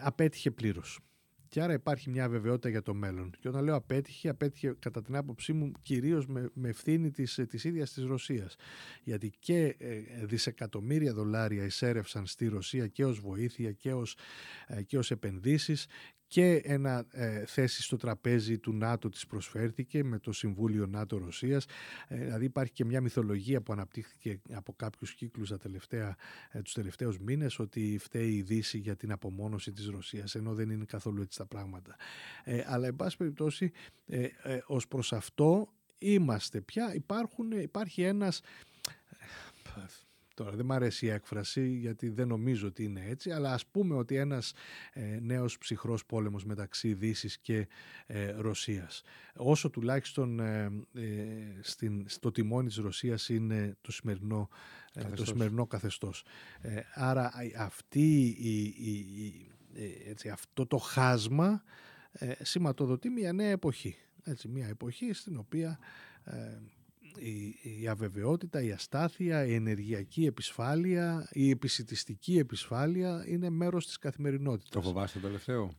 [0.02, 1.00] απέτυχε πλήρως.
[1.48, 3.32] Και άρα υπάρχει μια βεβαιότητα για το μέλλον.
[3.40, 7.64] Και όταν λέω απέτυχε, απέτυχε κατά την άποψή μου κυρίως με, με ευθύνη της της
[7.64, 8.56] ίδιας της Ρωσίας.
[9.04, 14.18] Γιατί και ε, δισεκατομμύρια δολάρια εισέρευσαν στη Ρωσία και ως βοήθεια και ως
[14.68, 15.88] ε, και ως επενδύσεις
[16.28, 21.66] και ένα ε, θέση στο τραπέζι του ΝΑΤΟ της προσφέρθηκε με το Συμβούλιο ΝΑΤΟ-Ρωσίας.
[22.08, 26.16] Ε, δηλαδή υπάρχει και μια μυθολογία που αναπτύχθηκε από κάποιους κύκλους τα τελευταία,
[26.52, 30.70] ε, τους τελευταίους μήνες ότι φταίει η Δύση για την απομόνωση της Ρωσίας ενώ δεν
[30.70, 31.96] είναι καθόλου έτσι τα πράγματα.
[32.44, 33.72] Ε, αλλά εν πάση περιπτώσει
[34.06, 36.94] ε, ε, ως προς αυτό είμαστε πια.
[36.94, 38.42] Υπάρχουν, υπάρχει ένας
[40.36, 43.96] Τώρα δεν μου αρέσει η έκφραση γιατί δεν νομίζω ότι είναι έτσι, αλλά ας πούμε
[43.96, 44.54] ότι ένας
[44.94, 47.68] ε, νέος ψυχρός πόλεμος μεταξύ Δύσης και
[48.06, 49.02] ε, Ρωσίας.
[49.36, 51.04] Όσο τουλάχιστον ε, ε,
[51.62, 54.50] στην, στο τιμόνι της Ρωσίας είναι το σημερινό,
[54.94, 55.20] καθεστώς.
[55.20, 56.26] το σημερινό καθεστώς.
[56.94, 59.48] άρα αυτή η, η,
[60.08, 61.64] έτσι, αυτό το χάσμα
[62.42, 63.96] σηματοδοτεί μια νέα εποχή.
[64.24, 65.80] Έτσι, μια εποχή στην οποία
[67.20, 74.70] η, η αβεβαιότητα, η αστάθεια, η ενεργειακή επισφάλεια, η επισητιστική επισφάλεια είναι μέρος της καθημερινότητας.
[74.70, 75.74] Το φοβάστε το τελευταίο;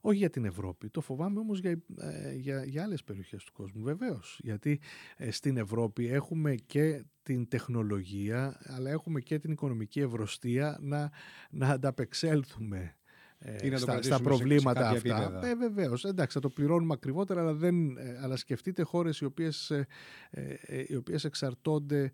[0.00, 0.88] Όχι για την Ευρώπη.
[0.88, 3.82] Το φοβάμαι όμως για, ε, για, για άλλες περιοχές του κόσμου.
[3.82, 4.40] Βεβαίως.
[4.42, 4.80] Γιατί
[5.16, 11.10] ε, στην Ευρώπη έχουμε και την τεχνολογία αλλά έχουμε και την οικονομική ευρωστία να,
[11.50, 12.97] να ανταπεξέλθουμε
[13.40, 15.40] ε, στα, στα προβλήματα αυτά.
[15.42, 16.04] Ε, Βεβαίως.
[16.04, 19.86] Εντάξει, θα το πληρώνουμε ακριβότερα, αλλά, δεν, ε, αλλά σκεφτείτε χώρες οι οποίες ε,
[20.30, 22.12] ε, οι οποίες εξαρτώνται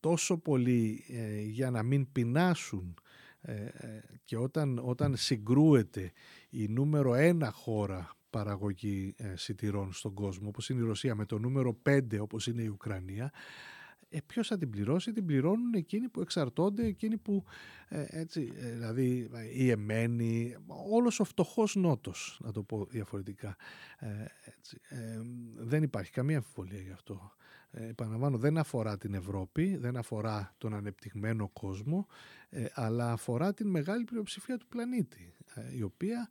[0.00, 1.04] τόσο πολύ
[1.46, 2.94] για να μην πεινάσουν.
[4.24, 6.12] Και όταν, όταν συγκρούεται
[6.48, 11.74] η νούμερο ένα χώρα παραγωγή σιτηρών στον κόσμο, όπως είναι η Ρωσία, με το νούμερο
[11.74, 13.32] πέντε όπως είναι η Ουκρανία,
[14.10, 17.44] ε, Ποιος θα την πληρώσει, την πληρώνουν εκείνοι που εξαρτώνται, εκείνοι που.
[17.88, 20.56] Ε, έτσι, ε, δηλαδή η εμένη,
[20.90, 23.56] όλος ο φτωχός νότος, να το πω διαφορετικά.
[23.98, 24.06] Ε,
[24.44, 25.20] έτσι, ε,
[25.56, 27.32] δεν υπάρχει καμία αμφιβολία γι' αυτό.
[27.70, 32.06] Ε, επαναλαμβάνω, δεν αφορά την Ευρώπη, δεν αφορά τον ανεπτυγμένο κόσμο,
[32.74, 35.34] αλλά αφορά την μεγάλη πλειοψηφία του πλανήτη,
[35.76, 36.28] η οποία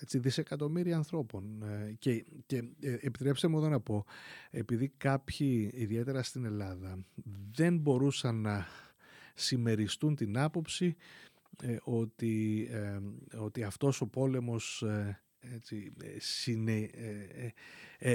[0.00, 1.62] έτσι, δισεκατομμύρια ανθρώπων.
[1.62, 4.04] Ε, και, και ε, επιτρέψτε μου εδώ να πω,
[4.50, 6.98] επειδή κάποιοι, ιδιαίτερα στην Ελλάδα,
[7.52, 8.66] δεν μπορούσαν να
[9.34, 10.96] συμμεριστούν την άποψη
[11.62, 12.68] ε, ότι,
[13.38, 14.84] ότι αυτός ο πόλεμος
[15.40, 16.90] έτσι, συνε,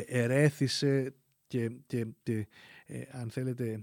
[0.07, 1.13] ερέθησε
[1.47, 2.47] και, και, και
[3.11, 3.79] αν θέλετε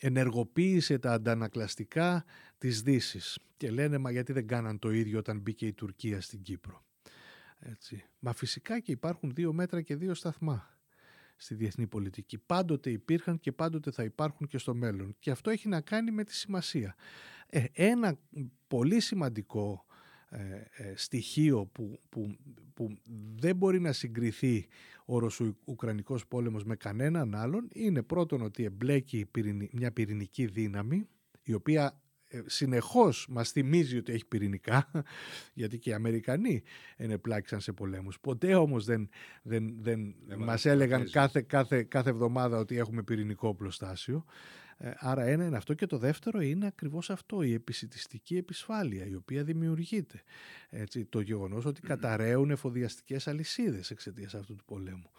[0.00, 2.24] ενεργοποίησε τα αντανακλαστικά
[2.58, 3.38] της δύσης.
[3.56, 6.84] Και λένε μα γιατί δεν κάναν το ίδιο όταν μπήκε η Τουρκία στην Κύπρο.
[7.58, 8.04] Έτσι.
[8.18, 10.78] Μα φυσικά και υπάρχουν δύο μέτρα και δύο σταθμά
[11.36, 12.38] στη διεθνή πολιτική.
[12.38, 15.16] Πάντοτε υπήρχαν και πάντοτε θα υπάρχουν και στο μέλλον.
[15.18, 16.94] Και αυτό έχει να κάνει με τη σημασία.
[17.46, 18.18] Ε, ένα
[18.66, 19.84] πολύ σημαντικό
[20.30, 20.38] ε,
[20.76, 22.36] ε, στοιχείο που, που,
[22.74, 22.94] που
[23.36, 24.66] δεν μπορεί να συγκριθεί
[25.04, 29.26] ο Ρωσο-Ουκρανικός πόλεμος με κανέναν άλλον είναι πρώτον ότι εμπλέκει
[29.72, 31.08] μια πυρηνική δύναμη
[31.42, 32.00] η οποία
[32.30, 34.90] ε, συνεχώς μας θυμίζει ότι έχει πυρηνικά
[35.60, 36.62] γιατί και οι Αμερικανοί
[36.96, 38.20] ενεπλάκησαν σε πολέμους.
[38.20, 39.08] Ποτέ όμως δεν,
[39.42, 45.44] δεν, δεν, μας έλεγαν κάθε, κάθε, κάθε εβδομάδα ότι έχουμε πυρηνικό πλωστάσιο Ε, άρα ένα
[45.44, 50.22] είναι αυτό και το δεύτερο είναι ακριβώς αυτό, η επισητιστική επισφάλεια η οποία δημιουργείται.
[50.70, 55.10] Έτσι, το γεγονός ότι καταραίουν εφοδιαστικές αλυσίδες εξαιτίας αυτού του πολέμου.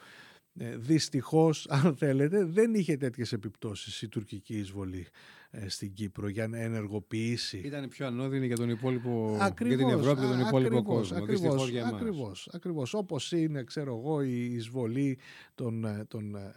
[0.62, 5.08] Ε, δυστυχώς, αν θέλετε, δεν είχε τέτοιες επιπτώσεις η τουρκική εισβολή
[5.52, 7.58] ε, στην Κύπρο για να ενεργοποιήσει.
[7.58, 11.24] Ήταν πιο ανώδυνη για τον υπόλοιπο, ακριβώς, για την Ευρώπη και τον υπόλοιπο ακριβώς, κόσμο.
[11.24, 12.94] Ακριβώς, για ακριβώς, ακριβώς.
[12.94, 15.18] Όπως είναι, ξέρω εγώ, η εισβολή
[15.56, 16.54] των, ε, των ε,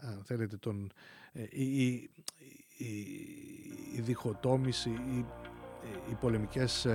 [0.00, 0.92] αν θέλετε, των,
[1.50, 2.10] η, η,
[2.76, 2.86] η,
[3.96, 5.24] η διχοτόμηση, η,
[6.10, 6.86] οι πολεμικές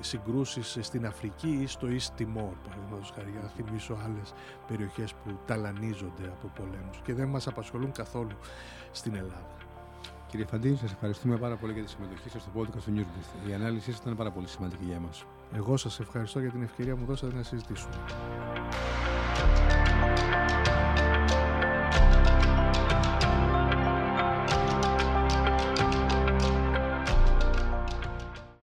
[0.00, 4.32] συγκρούσεις στην Αφρική ή στο East Timor, παραδείγματος χάρη, για να θυμίσω άλλες
[4.66, 8.38] περιοχές που ταλανίζονται από πολέμους και δεν μας απασχολούν καθόλου
[8.92, 9.56] στην Ελλάδα.
[10.26, 13.48] Κύριε Φαντίνη, σας ευχαριστούμε πάρα πολύ για τη συμμετοχή σας στο podcast του Newsdesk.
[13.50, 15.24] Η ανάλυση σας ήταν πάρα πολύ σημαντική για εμάς.
[15.54, 17.94] Εγώ σας ευχαριστώ για την ευκαιρία που μου δώσατε να συζητήσουμε.